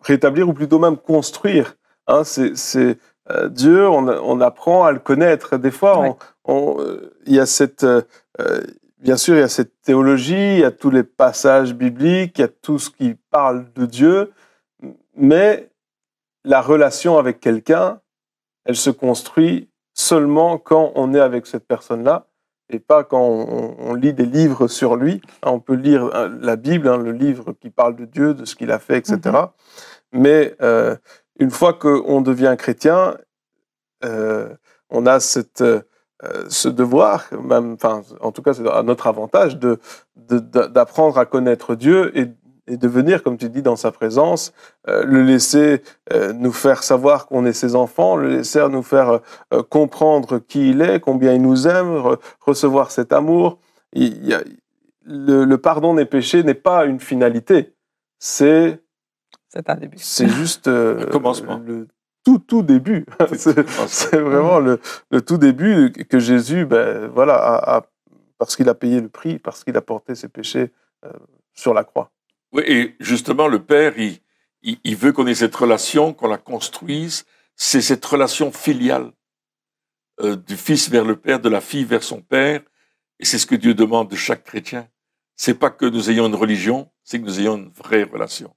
rétablir 0.06 0.48
ou 0.50 0.54
plutôt 0.54 0.80
même 0.80 0.98
construire. 0.98 1.76
Hein, 2.08 2.24
c'est 2.24 2.98
euh, 3.32 3.50
Dieu, 3.50 3.88
on, 3.90 4.40
apprend 4.42 4.86
à 4.86 4.92
le 4.92 5.00
connaître. 5.00 5.58
Des 5.58 5.72
fois, 5.72 6.18
il 6.48 7.34
y 7.34 7.40
a 7.40 7.46
cette, 7.46 7.86
bien 9.00 9.18
sûr, 9.18 9.36
il 9.36 9.40
y 9.40 9.44
a 9.44 9.48
cette 9.48 9.82
théologie, 9.82 10.56
il 10.56 10.60
y 10.60 10.64
a 10.64 10.72
tous 10.72 10.92
les 10.92 11.04
passages 11.04 11.74
bibliques, 11.74 12.38
il 12.38 12.42
y 12.42 12.46
a 12.46 12.50
tout 12.50 12.80
ce 12.80 12.90
qui 12.90 13.16
parle 13.32 13.66
de 13.74 13.86
Dieu, 13.86 14.32
mais 15.16 15.70
la 16.44 16.62
relation 16.62 17.18
avec 17.18 17.40
quelqu'un, 17.40 18.00
elle 18.66 18.76
se 18.76 18.90
construit 18.90 19.70
seulement 19.94 20.58
quand 20.58 20.92
on 20.96 21.14
est 21.14 21.20
avec 21.20 21.48
cette 21.48 21.68
personne-là 21.68 22.28
et 22.70 22.80
pas 22.80 23.04
quand 23.04 23.22
on, 23.22 23.94
lit 23.94 24.14
des 24.14 24.26
livres 24.26 24.68
sur 24.68 24.96
lui. 24.96 25.22
On 25.44 25.60
peut 25.60 25.76
lire 25.76 26.06
euh, 26.16 26.30
la 26.42 26.56
Bible, 26.56 26.88
hein, 26.88 26.98
le 26.98 27.12
livre 27.12 27.54
qui 27.54 27.70
parle 27.70 27.96
de 27.96 28.06
Dieu, 28.06 28.34
de 28.34 28.44
ce 28.46 28.56
qu'il 28.56 28.72
a 28.72 28.80
fait, 28.80 28.98
etc. 28.98 29.20
Mais 30.16 30.56
euh, 30.62 30.96
une 31.40 31.52
fois 31.52 31.74
qu'on 31.74 32.22
devient 32.22 32.56
chrétien, 32.58 33.18
euh, 34.04 34.50
on 34.90 35.06
a 35.06 35.20
cette, 35.20 35.64
ce 36.50 36.70
devoir, 36.70 37.30
en 38.22 38.32
tout 38.32 38.42
cas, 38.42 38.54
c'est 38.54 38.68
à 38.68 38.84
notre 38.84 39.08
avantage 39.08 39.58
de, 39.58 39.80
d'apprendre 40.16 41.18
à 41.18 41.26
connaître 41.26 41.76
Dieu 41.76 42.18
et 42.18 42.28
de 42.68 42.88
venir, 42.88 43.24
comme 43.24 43.38
tu 43.38 43.50
dis, 43.50 43.62
dans 43.62 43.76
sa 43.76 43.92
présence, 43.92 44.54
euh, 44.88 45.04
le 45.06 45.22
laisser 45.22 45.84
euh, 46.12 46.34
nous 46.34 46.52
faire 46.52 46.84
savoir 46.84 47.28
qu'on 47.28 47.46
est 47.46 47.54
ses 47.54 47.76
enfants, 47.76 48.16
le 48.16 48.30
laisser 48.30 48.68
nous 48.70 48.82
faire 48.82 49.20
euh, 49.54 49.64
comprendre 49.64 50.40
qui 50.40 50.72
il 50.72 50.82
est, 50.82 51.00
combien 51.00 51.34
il 51.34 51.42
nous 51.42 51.68
aime, 51.68 52.18
recevoir 52.40 52.92
cet 52.92 53.14
amour. 53.14 53.60
A, 53.96 54.00
le, 55.06 55.56
pardon 55.58 55.94
des 55.94 56.06
péchés 56.06 56.44
n'est 56.44 56.56
pas 56.56 56.86
une 56.86 57.00
finalité, 57.00 57.76
c'est 58.18 58.82
c'est 59.56 59.70
un 59.70 59.76
début. 59.76 59.98
C'est 60.00 60.28
juste 60.28 60.70
commencement. 61.12 61.62
le 61.66 61.88
tout 62.24 62.40
tout 62.40 62.64
début. 62.64 63.06
c'est 63.36 64.20
vraiment 64.20 64.60
le, 64.60 64.80
le, 65.12 65.22
tout 65.22 65.38
début 65.38 65.92
que 65.92 66.20
Jésus, 66.20 66.66
ben 66.66 67.08
voilà, 67.08 67.36
a, 67.36 67.86
parce 68.38 68.56
qu'il 68.56 68.68
a 68.68 68.74
payé 68.74 69.00
le 69.00 69.10
prix, 69.10 69.40
parce 69.40 69.64
qu'il 69.64 69.78
a 69.78 69.82
porté 69.82 70.16
ses 70.16 70.28
péchés 70.28 70.72
sur 71.54 71.74
la 71.74 71.84
croix. 71.84 72.12
Oui, 72.52 72.64
et 72.66 72.96
justement, 73.00 73.48
le 73.48 73.62
Père, 73.62 73.98
il, 73.98 74.20
il, 74.62 74.96
veut 74.96 75.12
qu'on 75.12 75.28
ait 75.28 75.36
cette 75.36 75.56
relation, 75.56 76.14
qu'on 76.14 76.28
la 76.28 76.38
construise. 76.38 77.26
C'est 77.56 77.82
cette 77.82 78.04
relation 78.06 78.52
filiale 78.52 79.12
euh, 80.22 80.36
du 80.36 80.58
Fils 80.58 80.90
vers 80.90 81.06
le 81.06 81.16
Père, 81.16 81.40
de 81.40 81.50
la 81.50 81.62
fille 81.62 81.86
vers 81.86 82.04
son 82.04 82.22
Père. 82.22 82.62
Et 83.20 83.26
c'est 83.26 83.38
ce 83.38 83.46
que 83.46 83.56
Dieu 83.56 83.74
demande 83.74 84.10
de 84.10 84.16
chaque 84.16 84.44
chrétien. 84.44 84.88
C'est 85.36 85.54
pas 85.54 85.70
que 85.70 85.86
nous 85.86 86.10
ayons 86.10 86.28
une 86.28 86.36
religion, 86.36 86.90
c'est 87.04 87.20
que 87.20 87.26
nous 87.26 87.40
ayons 87.40 87.58
une 87.58 87.70
vraie 87.70 88.04
relation. 88.04 88.56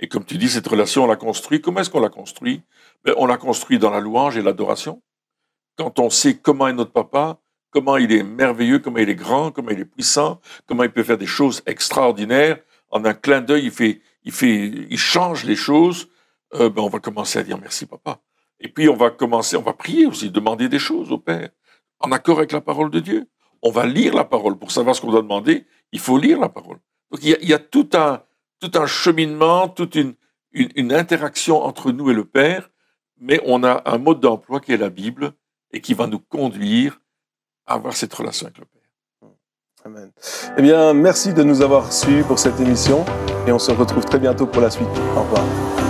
Et 0.00 0.08
comme 0.08 0.24
tu 0.24 0.38
dis, 0.38 0.48
cette 0.48 0.66
relation, 0.66 1.04
on 1.04 1.06
la 1.06 1.16
construit. 1.16 1.60
Comment 1.60 1.80
est-ce 1.80 1.90
qu'on 1.90 2.00
la 2.00 2.08
construit 2.08 2.62
ben, 3.04 3.14
On 3.16 3.26
la 3.26 3.36
construit 3.36 3.78
dans 3.78 3.90
la 3.90 4.00
louange 4.00 4.36
et 4.36 4.42
l'adoration. 4.42 5.02
Quand 5.76 5.98
on 5.98 6.10
sait 6.10 6.36
comment 6.36 6.68
est 6.68 6.72
notre 6.72 6.92
papa, 6.92 7.40
comment 7.70 7.96
il 7.96 8.12
est 8.12 8.22
merveilleux, 8.22 8.78
comment 8.78 8.98
il 8.98 9.08
est 9.08 9.14
grand, 9.14 9.50
comment 9.50 9.70
il 9.70 9.80
est 9.80 9.84
puissant, 9.84 10.40
comment 10.66 10.84
il 10.84 10.90
peut 10.90 11.02
faire 11.02 11.18
des 11.18 11.26
choses 11.26 11.62
extraordinaires, 11.66 12.58
en 12.90 13.04
un 13.04 13.14
clin 13.14 13.40
d'œil, 13.40 13.64
il 13.64 13.70
fait, 13.72 14.00
il 14.22 14.32
fait, 14.32 14.66
il 14.90 14.98
change 14.98 15.44
les 15.44 15.56
choses. 15.56 16.08
Euh, 16.54 16.70
ben 16.70 16.82
on 16.82 16.88
va 16.88 17.00
commencer 17.00 17.40
à 17.40 17.42
dire 17.42 17.58
merci 17.58 17.86
papa. 17.86 18.20
Et 18.60 18.68
puis 18.68 18.88
on 18.88 18.94
va 18.94 19.10
commencer, 19.10 19.56
on 19.56 19.62
va 19.62 19.72
prier 19.72 20.06
aussi, 20.06 20.30
demander 20.30 20.68
des 20.68 20.78
choses 20.78 21.10
au 21.10 21.18
Père, 21.18 21.50
en 21.98 22.12
accord 22.12 22.38
avec 22.38 22.52
la 22.52 22.60
parole 22.60 22.90
de 22.90 23.00
Dieu. 23.00 23.26
On 23.62 23.72
va 23.72 23.86
lire 23.86 24.14
la 24.14 24.24
parole 24.24 24.56
pour 24.56 24.70
savoir 24.70 24.94
ce 24.94 25.00
qu'on 25.00 25.10
doit 25.10 25.22
demander. 25.22 25.66
Il 25.90 25.98
faut 25.98 26.18
lire 26.18 26.38
la 26.38 26.48
parole. 26.48 26.78
Donc 27.10 27.20
il 27.22 27.30
y 27.30 27.34
a, 27.34 27.38
il 27.40 27.48
y 27.48 27.54
a 27.54 27.58
tout 27.58 27.88
un 27.94 28.22
tout 28.64 28.78
un 28.78 28.86
cheminement, 28.86 29.68
toute 29.68 29.94
une, 29.94 30.14
une, 30.52 30.92
interaction 30.92 31.62
entre 31.62 31.92
nous 31.92 32.10
et 32.10 32.14
le 32.14 32.24
Père, 32.24 32.70
mais 33.20 33.40
on 33.44 33.62
a 33.62 33.82
un 33.84 33.98
mode 33.98 34.20
d'emploi 34.20 34.60
qui 34.60 34.72
est 34.72 34.76
la 34.76 34.90
Bible 34.90 35.32
et 35.72 35.80
qui 35.80 35.94
va 35.94 36.06
nous 36.06 36.18
conduire 36.18 37.00
à 37.66 37.74
avoir 37.74 37.94
cette 37.94 38.14
relation 38.14 38.46
avec 38.46 38.58
le 38.58 38.64
Père. 38.64 38.74
Amen. 39.84 40.10
Eh 40.56 40.62
bien, 40.62 40.94
merci 40.94 41.34
de 41.34 41.42
nous 41.42 41.60
avoir 41.60 41.92
suivis 41.92 42.22
pour 42.22 42.38
cette 42.38 42.58
émission 42.58 43.04
et 43.46 43.52
on 43.52 43.58
se 43.58 43.70
retrouve 43.70 44.04
très 44.04 44.18
bientôt 44.18 44.46
pour 44.46 44.62
la 44.62 44.70
suite. 44.70 44.88
Au 45.14 45.20
revoir. 45.20 45.83